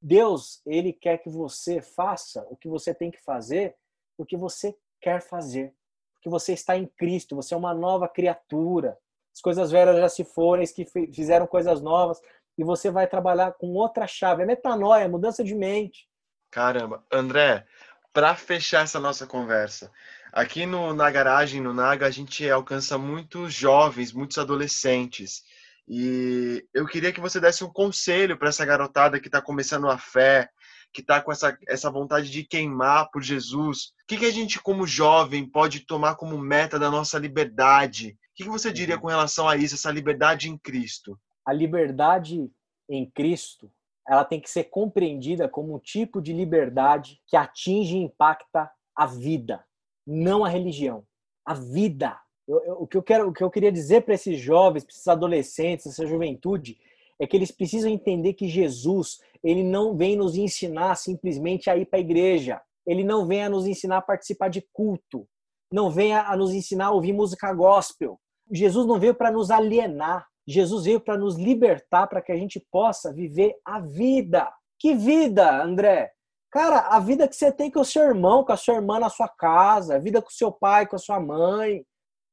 Deus, 0.00 0.60
ele 0.64 0.92
quer 0.92 1.18
que 1.18 1.28
você 1.28 1.82
faça 1.82 2.46
o 2.50 2.56
que 2.56 2.68
você 2.68 2.94
tem 2.94 3.10
que 3.10 3.22
fazer, 3.22 3.74
porque 4.16 4.36
você 4.36 4.76
quer 5.00 5.20
fazer, 5.20 5.74
porque 6.14 6.28
você 6.28 6.52
está 6.52 6.76
em 6.76 6.86
Cristo, 6.86 7.36
você 7.36 7.54
é 7.54 7.56
uma 7.56 7.74
nova 7.74 8.08
criatura. 8.08 8.98
As 9.34 9.40
coisas 9.40 9.70
velhas 9.70 9.96
já 9.96 10.08
se 10.08 10.24
foram, 10.24 10.64
que 10.64 10.84
fizeram 11.12 11.46
coisas 11.46 11.80
novas, 11.80 12.20
e 12.56 12.64
você 12.64 12.90
vai 12.90 13.06
trabalhar 13.06 13.52
com 13.52 13.68
outra 13.74 14.06
chave. 14.06 14.42
É 14.42 14.46
metanoia, 14.46 15.04
é 15.04 15.08
mudança 15.08 15.44
de 15.44 15.54
mente. 15.54 16.08
Caramba, 16.50 17.04
André, 17.12 17.64
para 18.12 18.34
fechar 18.34 18.82
essa 18.82 18.98
nossa 18.98 19.26
conversa, 19.26 19.92
aqui 20.32 20.66
no, 20.66 20.92
na 20.92 21.10
garagem, 21.10 21.60
no 21.60 21.72
Naga, 21.72 22.06
a 22.06 22.10
gente 22.10 22.48
alcança 22.50 22.98
muitos 22.98 23.54
jovens, 23.54 24.12
muitos 24.12 24.38
adolescentes. 24.38 25.44
E 25.88 26.66
eu 26.74 26.86
queria 26.86 27.12
que 27.12 27.20
você 27.20 27.40
desse 27.40 27.64
um 27.64 27.72
conselho 27.72 28.36
para 28.36 28.50
essa 28.50 28.64
garotada 28.64 29.18
que 29.18 29.28
está 29.28 29.40
começando 29.40 29.88
a 29.88 29.96
fé, 29.96 30.50
que 30.92 31.00
está 31.00 31.20
com 31.20 31.32
essa, 31.32 31.56
essa 31.66 31.90
vontade 31.90 32.30
de 32.30 32.44
queimar 32.44 33.10
por 33.10 33.22
Jesus. 33.22 33.92
O 34.02 34.06
que, 34.06 34.18
que 34.18 34.26
a 34.26 34.30
gente, 34.30 34.60
como 34.60 34.86
jovem, 34.86 35.48
pode 35.48 35.80
tomar 35.80 36.16
como 36.16 36.36
meta 36.36 36.78
da 36.78 36.90
nossa 36.90 37.18
liberdade? 37.18 38.10
O 38.10 38.34
que, 38.34 38.44
que 38.44 38.50
você 38.50 38.72
diria 38.72 38.96
uhum. 38.96 39.02
com 39.02 39.08
relação 39.08 39.48
a 39.48 39.56
isso, 39.56 39.74
essa 39.74 39.90
liberdade 39.90 40.48
em 40.48 40.58
Cristo? 40.58 41.18
A 41.46 41.52
liberdade 41.52 42.50
em 42.88 43.10
Cristo 43.10 43.70
ela 44.08 44.24
tem 44.24 44.40
que 44.40 44.48
ser 44.48 44.64
compreendida 44.64 45.46
como 45.48 45.74
um 45.74 45.78
tipo 45.78 46.22
de 46.22 46.32
liberdade 46.32 47.20
que 47.26 47.36
atinge 47.36 47.94
e 47.94 48.02
impacta 48.02 48.70
a 48.96 49.04
vida, 49.04 49.62
não 50.06 50.44
a 50.44 50.48
religião. 50.48 51.04
A 51.44 51.52
vida. 51.52 52.18
Eu, 52.48 52.64
eu, 52.64 52.82
o, 52.82 52.86
que 52.86 52.96
eu 52.96 53.02
quero, 53.02 53.28
o 53.28 53.32
que 53.32 53.44
eu 53.44 53.50
queria 53.50 53.70
dizer 53.70 54.00
para 54.00 54.14
esses 54.14 54.40
jovens, 54.40 54.82
para 54.82 54.92
esses 54.92 55.06
adolescentes, 55.06 55.86
essa 55.86 56.06
juventude, 56.06 56.78
é 57.20 57.26
que 57.26 57.36
eles 57.36 57.50
precisam 57.50 57.90
entender 57.90 58.32
que 58.32 58.48
Jesus, 58.48 59.20
ele 59.44 59.62
não 59.62 59.94
vem 59.94 60.16
nos 60.16 60.34
ensinar 60.34 60.94
simplesmente 60.94 61.68
a 61.68 61.76
ir 61.76 61.84
para 61.84 61.98
a 61.98 62.00
igreja. 62.00 62.60
Ele 62.86 63.04
não 63.04 63.26
vem 63.26 63.44
a 63.44 63.50
nos 63.50 63.66
ensinar 63.66 63.98
a 63.98 64.02
participar 64.02 64.48
de 64.48 64.66
culto. 64.72 65.28
Não 65.70 65.90
vem 65.90 66.14
a 66.14 66.34
nos 66.36 66.54
ensinar 66.54 66.86
a 66.86 66.92
ouvir 66.92 67.12
música 67.12 67.52
gospel. 67.52 68.18
Jesus 68.50 68.86
não 68.86 68.98
veio 68.98 69.14
para 69.14 69.30
nos 69.30 69.50
alienar. 69.50 70.26
Jesus 70.46 70.86
veio 70.86 70.98
para 70.98 71.18
nos 71.18 71.36
libertar, 71.36 72.06
para 72.06 72.22
que 72.22 72.32
a 72.32 72.36
gente 72.36 72.64
possa 72.72 73.12
viver 73.12 73.54
a 73.62 73.78
vida. 73.78 74.50
Que 74.78 74.94
vida, 74.94 75.62
André? 75.62 76.10
Cara, 76.50 76.78
a 76.88 76.98
vida 76.98 77.28
que 77.28 77.36
você 77.36 77.52
tem 77.52 77.70
com 77.70 77.80
o 77.80 77.84
seu 77.84 78.04
irmão, 78.04 78.42
com 78.42 78.52
a 78.52 78.56
sua 78.56 78.76
irmã 78.76 78.98
na 78.98 79.10
sua 79.10 79.28
casa, 79.28 79.96
a 79.96 79.98
vida 79.98 80.22
com 80.22 80.28
o 80.28 80.32
seu 80.32 80.50
pai, 80.50 80.86
com 80.86 80.96
a 80.96 80.98
sua 80.98 81.20
mãe. 81.20 81.84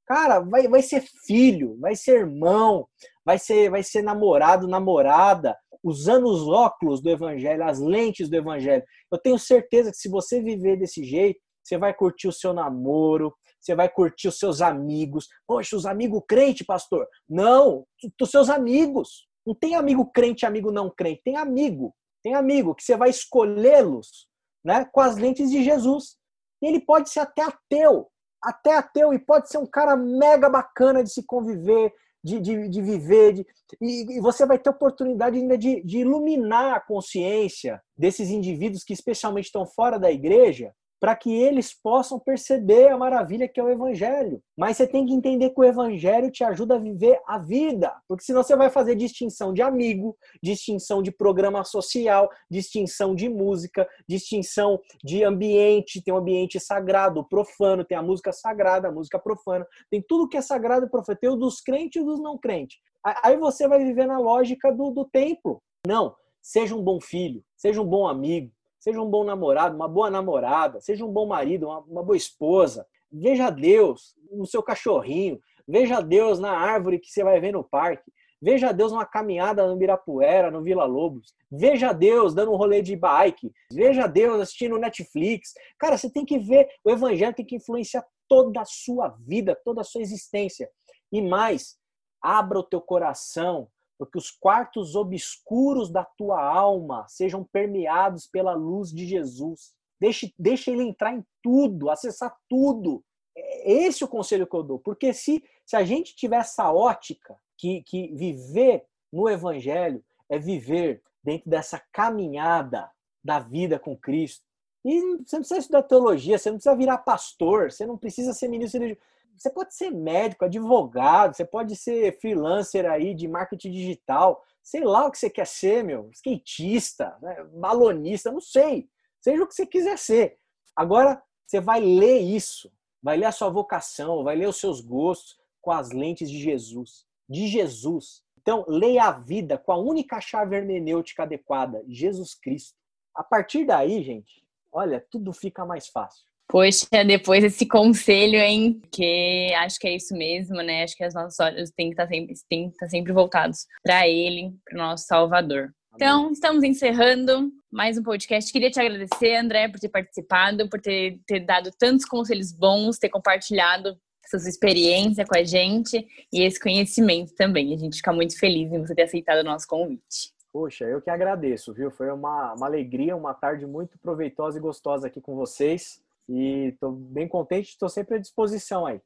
Cara, 0.05 0.39
vai, 0.39 0.67
vai 0.67 0.81
ser 0.81 1.03
filho, 1.25 1.77
vai 1.79 1.95
ser 1.95 2.19
irmão, 2.19 2.87
vai 3.25 3.39
ser, 3.39 3.69
vai 3.69 3.81
ser 3.81 4.03
namorado, 4.03 4.67
namorada, 4.67 5.57
usando 5.83 6.25
os 6.25 6.47
óculos 6.47 7.01
do 7.01 7.09
evangelho, 7.09 7.63
as 7.63 7.79
lentes 7.79 8.29
do 8.29 8.35
evangelho. 8.35 8.83
Eu 9.11 9.17
tenho 9.17 9.39
certeza 9.39 9.91
que 9.91 9.97
se 9.97 10.09
você 10.09 10.41
viver 10.41 10.77
desse 10.77 11.03
jeito, 11.03 11.39
você 11.63 11.77
vai 11.77 11.93
curtir 11.93 12.27
o 12.27 12.31
seu 12.31 12.53
namoro, 12.53 13.33
você 13.59 13.73
vai 13.73 13.89
curtir 13.89 14.27
os 14.27 14.37
seus 14.37 14.61
amigos. 14.61 15.27
Poxa, 15.47 15.75
os 15.75 15.87
amigos 15.87 16.21
crente, 16.27 16.63
pastor. 16.63 17.07
Não, 17.27 17.85
os 18.21 18.29
seus 18.29 18.49
amigos. 18.49 19.27
Não 19.45 19.55
tem 19.55 19.75
amigo 19.75 20.05
crente, 20.11 20.45
amigo 20.45 20.71
não 20.71 20.89
crente. 20.89 21.21
Tem 21.23 21.35
amigo. 21.35 21.95
Tem 22.23 22.35
amigo 22.35 22.75
que 22.75 22.83
você 22.83 22.95
vai 22.95 23.09
escolhê-los 23.09 24.27
né, 24.63 24.85
com 24.91 25.01
as 25.01 25.17
lentes 25.17 25.49
de 25.49 25.63
Jesus. 25.63 26.15
E 26.61 26.67
ele 26.67 26.79
pode 26.79 27.09
ser 27.09 27.21
até 27.21 27.41
ateu. 27.41 28.07
Até 28.45 28.77
ateu 28.77 29.13
e 29.13 29.19
pode 29.19 29.49
ser 29.49 29.57
um 29.57 29.65
cara 29.65 29.95
mega 29.95 30.47
bacana 30.47 31.03
de 31.03 31.11
se 31.11 31.23
conviver, 31.25 31.91
de, 32.23 32.39
de, 32.39 32.69
de 32.69 32.81
viver. 32.81 33.33
De, 33.33 33.47
e, 33.81 34.17
e, 34.17 34.21
você 34.21 34.45
vai 34.45 34.59
ter 34.59 34.69
oportunidade 34.69 35.37
ainda 35.37 35.57
de, 35.57 35.81
de 35.83 35.99
iluminar 35.99 36.75
a 36.75 36.79
consciência 36.79 37.81
desses 37.97 38.29
indivíduos 38.29 38.83
que 38.83 38.93
especialmente 38.93 39.45
estão 39.45 39.65
fora 39.65 39.97
da 39.97 40.11
igreja 40.11 40.71
para 41.05 41.15
que 41.15 41.31
eles 41.31 41.71
possam 41.71 42.19
perceber 42.19 42.87
a 42.87 42.97
maravilha 42.97 43.47
que 43.47 43.59
é 43.59 43.63
o 43.63 43.69
evangelho. 43.69 44.41
Mas 44.57 44.75
você 44.75 44.87
tem 44.87 45.05
que 45.05 45.13
entender 45.13 45.51
que 45.51 45.59
o 45.59 45.63
evangelho 45.63 46.31
te 46.31 46.43
ajuda 46.43 46.77
a 46.77 46.79
viver 46.79 47.21
a 47.27 47.37
vida, 47.37 47.95
porque 48.07 48.23
senão 48.23 48.41
você 48.41 48.55
vai 48.55 48.71
fazer 48.71 48.95
distinção 48.95 49.53
de 49.53 49.61
amigo, 49.61 50.17
distinção 50.41 51.03
de 51.03 51.11
programa 51.11 51.63
social, 51.63 52.27
distinção 52.49 53.13
de 53.13 53.29
música, 53.29 53.87
distinção 54.09 54.81
de 55.03 55.23
ambiente, 55.23 56.01
tem 56.01 56.11
um 56.11 56.17
ambiente 56.17 56.59
sagrado, 56.59 57.23
profano, 57.29 57.85
tem 57.85 57.95
a 57.95 58.01
música 58.01 58.33
sagrada, 58.33 58.87
a 58.87 58.91
música 58.91 59.19
profana, 59.19 59.67
tem 59.91 60.01
tudo 60.01 60.27
que 60.27 60.37
é 60.37 60.41
sagrado 60.41 60.87
e 60.87 60.89
profano, 60.89 61.19
tem 61.21 61.29
o 61.29 61.35
dos 61.35 61.61
crentes 61.61 62.01
e 62.01 62.03
dos 62.03 62.19
não 62.19 62.35
crentes. 62.35 62.79
Aí 63.21 63.37
você 63.37 63.67
vai 63.67 63.77
viver 63.77 64.07
na 64.07 64.17
lógica 64.17 64.71
do, 64.71 64.89
do 64.89 65.05
templo. 65.05 65.61
Não, 65.85 66.15
seja 66.41 66.75
um 66.75 66.81
bom 66.81 66.99
filho, 66.99 67.43
seja 67.55 67.79
um 67.79 67.85
bom 67.85 68.07
amigo, 68.07 68.51
seja 68.85 69.01
um 69.01 69.09
bom 69.09 69.23
namorado, 69.23 69.75
uma 69.75 69.87
boa 69.87 70.11
namorada, 70.11 70.79
seja 70.79 71.03
um 71.03 71.11
bom 71.11 71.25
marido, 71.25 71.65
uma, 71.65 71.79
uma 71.79 72.03
boa 72.03 72.15
esposa. 72.15 72.85
Veja 73.11 73.49
Deus 73.49 74.15
no 74.31 74.45
seu 74.45 74.61
cachorrinho, 74.61 75.39
veja 75.67 76.01
Deus 76.01 76.39
na 76.39 76.51
árvore 76.51 76.99
que 76.99 77.09
você 77.09 77.23
vai 77.23 77.39
ver 77.39 77.51
no 77.51 77.63
parque, 77.63 78.11
veja 78.39 78.71
Deus 78.71 78.91
numa 78.91 79.05
caminhada 79.05 79.67
no 79.67 79.75
Birapuera, 79.75 80.51
no 80.51 80.61
Vila 80.61 80.85
Lobos, 80.85 81.33
veja 81.51 81.93
Deus 81.93 82.35
dando 82.35 82.51
um 82.51 82.55
rolê 82.55 82.79
de 82.83 82.95
bike, 82.95 83.51
veja 83.71 84.05
Deus 84.05 84.39
assistindo 84.39 84.77
Netflix. 84.77 85.53
Cara, 85.79 85.97
você 85.97 86.07
tem 86.07 86.23
que 86.23 86.37
ver, 86.37 86.67
o 86.83 86.91
evangelho 86.91 87.33
tem 87.33 87.45
que 87.45 87.55
influenciar 87.55 88.05
toda 88.29 88.61
a 88.61 88.65
sua 88.65 89.17
vida, 89.25 89.59
toda 89.65 89.81
a 89.81 89.83
sua 89.83 90.01
existência. 90.03 90.69
E 91.11 91.23
mais, 91.23 91.75
abra 92.21 92.59
o 92.59 92.63
teu 92.63 92.81
coração 92.81 93.67
porque 93.97 94.17
os 94.17 94.31
quartos 94.31 94.95
obscuros 94.95 95.89
da 95.89 96.03
tua 96.03 96.41
alma 96.41 97.05
sejam 97.07 97.43
permeados 97.43 98.27
pela 98.27 98.53
luz 98.53 98.91
de 98.91 99.05
Jesus. 99.05 99.73
Deixe, 99.99 100.33
deixe 100.37 100.71
ele 100.71 100.83
entrar 100.83 101.13
em 101.13 101.25
tudo, 101.41 101.89
acessar 101.89 102.35
tudo. 102.49 103.03
É 103.35 103.71
esse 103.71 104.03
é 104.03 104.05
o 104.05 104.09
conselho 104.09 104.47
que 104.47 104.55
eu 104.55 104.63
dou. 104.63 104.79
Porque 104.79 105.13
se, 105.13 105.43
se 105.65 105.75
a 105.75 105.83
gente 105.83 106.15
tiver 106.15 106.37
essa 106.37 106.71
ótica 106.71 107.37
que, 107.57 107.81
que 107.83 108.13
viver 108.13 108.85
no 109.11 109.29
Evangelho 109.29 110.03
é 110.29 110.37
viver 110.37 111.01
dentro 111.23 111.49
dessa 111.49 111.81
caminhada 111.91 112.89
da 113.23 113.39
vida 113.39 113.79
com 113.79 113.97
Cristo. 113.97 114.43
E 114.83 114.99
você 114.99 115.37
não 115.37 115.41
precisa 115.41 115.59
estudar 115.59 115.83
teologia, 115.83 116.37
você 116.37 116.51
não 116.51 116.57
precisa 116.57 116.75
virar 116.75 116.99
pastor, 116.99 117.71
você 117.71 117.87
não 117.87 117.97
precisa 117.97 118.33
ser 118.33 118.47
ministro 118.47 118.79
religioso 118.79 119.01
você 119.37 119.49
pode 119.49 119.75
ser 119.75 119.91
médico, 119.91 120.45
advogado, 120.45 121.35
você 121.35 121.45
pode 121.45 121.75
ser 121.75 122.19
freelancer 122.19 122.89
aí 122.89 123.13
de 123.13 123.27
marketing 123.27 123.71
digital, 123.71 124.43
sei 124.63 124.83
lá 124.83 125.05
o 125.05 125.11
que 125.11 125.17
você 125.17 125.29
quer 125.29 125.47
ser, 125.47 125.83
meu, 125.83 126.09
skatista, 126.11 127.17
né? 127.21 127.43
balonista, 127.53 128.31
não 128.31 128.41
sei. 128.41 128.89
Seja 129.21 129.43
o 129.43 129.47
que 129.47 129.55
você 129.55 129.65
quiser 129.65 129.97
ser. 129.97 130.37
Agora, 130.75 131.21
você 131.45 131.59
vai 131.59 131.79
ler 131.79 132.19
isso, 132.19 132.71
vai 133.01 133.17
ler 133.17 133.25
a 133.25 133.31
sua 133.31 133.49
vocação, 133.49 134.23
vai 134.23 134.35
ler 134.35 134.47
os 134.47 134.59
seus 134.59 134.81
gostos 134.81 135.37
com 135.61 135.71
as 135.71 135.91
lentes 135.91 136.29
de 136.29 136.39
Jesus. 136.39 137.05
De 137.29 137.47
Jesus. 137.47 138.23
Então, 138.37 138.63
leia 138.67 139.05
a 139.05 139.11
vida 139.11 139.57
com 139.57 139.71
a 139.71 139.77
única 139.77 140.21
chave 140.21 140.55
hermenêutica 140.55 141.23
adequada, 141.23 141.83
Jesus 141.87 142.35
Cristo. 142.35 142.77
A 143.13 143.23
partir 143.23 143.65
daí, 143.65 144.03
gente, 144.03 144.45
olha, 144.71 145.03
tudo 145.09 145.33
fica 145.33 145.65
mais 145.65 145.87
fácil. 145.87 146.25
Poxa, 146.47 147.03
depois 147.05 147.43
esse 147.43 147.65
conselho, 147.67 148.37
hein? 148.37 148.81
Que 148.91 149.53
acho 149.55 149.79
que 149.79 149.87
é 149.87 149.95
isso 149.95 150.15
mesmo, 150.15 150.55
né? 150.57 150.83
Acho 150.83 150.95
que 150.95 151.05
os 151.05 151.13
nossos 151.13 151.39
olhos 151.39 151.71
têm 151.71 151.87
que 151.87 151.93
estar 151.93 152.05
tá 152.05 152.09
sempre, 152.09 152.35
têm 152.49 152.67
que 152.67 152.75
estar 152.75 152.85
tá 152.85 152.89
sempre 152.89 153.11
voltados 153.11 153.65
para 153.83 154.07
Ele, 154.07 154.53
para 154.63 154.75
o 154.75 154.77
nosso 154.77 155.05
Salvador. 155.05 155.71
Então, 155.95 156.31
estamos 156.31 156.63
encerrando 156.63 157.51
mais 157.71 157.97
um 157.97 158.03
podcast. 158.03 158.51
Queria 158.51 158.69
te 158.69 158.79
agradecer, 158.79 159.37
André, 159.37 159.69
por 159.69 159.79
ter 159.79 159.89
participado, 159.89 160.69
por 160.69 160.79
ter, 160.81 161.19
ter 161.25 161.39
dado 161.39 161.71
tantos 161.79 162.05
conselhos 162.05 162.51
bons, 162.51 162.99
ter 162.99 163.09
compartilhado 163.09 163.97
sua 164.27 164.49
experiência 164.49 165.25
com 165.25 165.37
a 165.37 165.43
gente 165.43 166.05
e 166.33 166.43
esse 166.43 166.59
conhecimento 166.59 167.33
também. 167.35 167.73
A 167.73 167.77
gente 167.77 167.97
fica 167.97 168.11
muito 168.11 168.37
feliz 168.37 168.71
em 168.71 168.79
você 168.79 168.93
ter 168.93 169.03
aceitado 169.03 169.39
o 169.39 169.43
nosso 169.43 169.67
convite. 169.67 170.33
Poxa, 170.51 170.85
eu 170.85 171.01
que 171.01 171.09
agradeço, 171.09 171.73
viu? 171.73 171.91
Foi 171.91 172.09
uma, 172.11 172.53
uma 172.53 172.65
alegria, 172.65 173.15
uma 173.15 173.33
tarde 173.33 173.65
muito 173.65 173.97
proveitosa 173.99 174.57
e 174.57 174.61
gostosa 174.61 175.07
aqui 175.07 175.19
com 175.19 175.35
vocês. 175.35 176.01
E 176.27 176.69
estou 176.73 176.91
bem 176.91 177.27
contente, 177.27 177.69
estou 177.69 177.87
sempre 177.87 178.15
à 178.15 178.19
disposição 178.19 178.85
aí. 178.85 178.99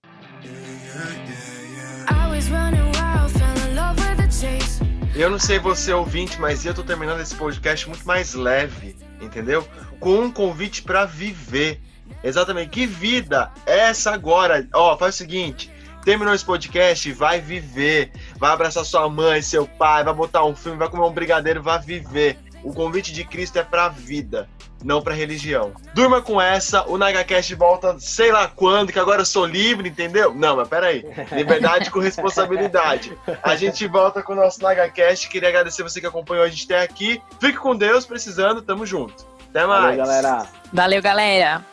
Eu 5.16 5.30
não 5.30 5.40
sei 5.40 5.60
você 5.60 5.92
ouvinte, 5.92 6.40
mas 6.40 6.66
eu 6.66 6.74
tô 6.74 6.82
terminando 6.82 7.20
esse 7.20 7.36
podcast 7.36 7.90
muito 7.90 8.08
mais 8.08 8.34
leve, 8.34 8.96
entendeu? 9.20 9.68
Com 10.00 10.22
um 10.22 10.32
convite 10.32 10.82
para 10.82 11.04
viver. 11.06 11.82
Exatamente. 12.24 12.70
Que 12.70 12.86
vida 12.86 13.52
é 13.66 13.80
essa 13.80 14.12
agora? 14.12 14.66
Ó, 14.74 14.98
faz 14.98 15.16
o 15.16 15.18
seguinte, 15.18 15.70
terminou 16.06 16.34
esse 16.34 16.46
podcast, 16.46 17.12
vai 17.12 17.42
viver. 17.42 18.14
vai 18.38 18.52
abraçar 18.52 18.86
sua 18.86 19.10
mãe, 19.10 19.42
seu 19.42 19.68
pai, 19.68 20.06
vai 20.06 20.14
botar 20.14 20.46
um 20.46 20.56
filme, 20.56 20.78
vai 20.78 20.90
comer 20.90 21.04
um 21.04 21.14
brigadeiro, 21.14 21.62
vai 21.62 21.80
viver. 21.80 22.38
O 22.64 22.74
convite 22.74 23.12
de 23.14 23.24
Cristo 23.26 23.58
é 23.58 23.64
pra 23.64 23.90
vida, 23.90 24.50
não 24.84 25.02
pra 25.02 25.14
religião. 25.14 25.72
Durma 25.94 26.22
com 26.22 26.42
essa, 26.42 26.88
o 26.88 26.98
NagaCast 26.98 27.54
volta 27.56 27.96
sei 28.00 28.32
lá 28.32 28.48
quando, 28.48 28.92
que 28.92 29.00
agora 29.00 29.22
eu 29.22 29.26
sou 29.26 29.46
livre, 29.46 29.90
entendeu? 29.90 30.34
Não, 30.34 30.56
mas 30.56 30.68
peraí. 30.68 31.06
Liberdade 31.32 31.92
com 31.92 32.00
responsabilidade. 32.00 33.18
A 33.44 33.56
gente 33.56 33.88
volta 33.88 34.24
com 34.24 34.34
o 34.34 34.36
nosso 34.36 34.62
NagaCast. 34.62 35.28
Queria 35.30 35.50
agradecer 35.50 35.84
você 35.84 36.00
que 36.00 36.08
acompanhou 36.08 36.44
a 36.44 36.50
gente 36.50 36.66
até 36.66 36.84
aqui. 36.84 37.22
Fique 37.40 37.58
com 37.58 37.76
Deus, 37.76 38.06
precisando, 38.06 38.62
tamo 38.62 38.86
junto. 38.86 39.26
Até 39.50 39.66
mais. 39.66 39.98
Valeu, 39.98 39.98
galera. 39.98 40.48
Valeu, 40.72 41.02
galera. 41.02 41.66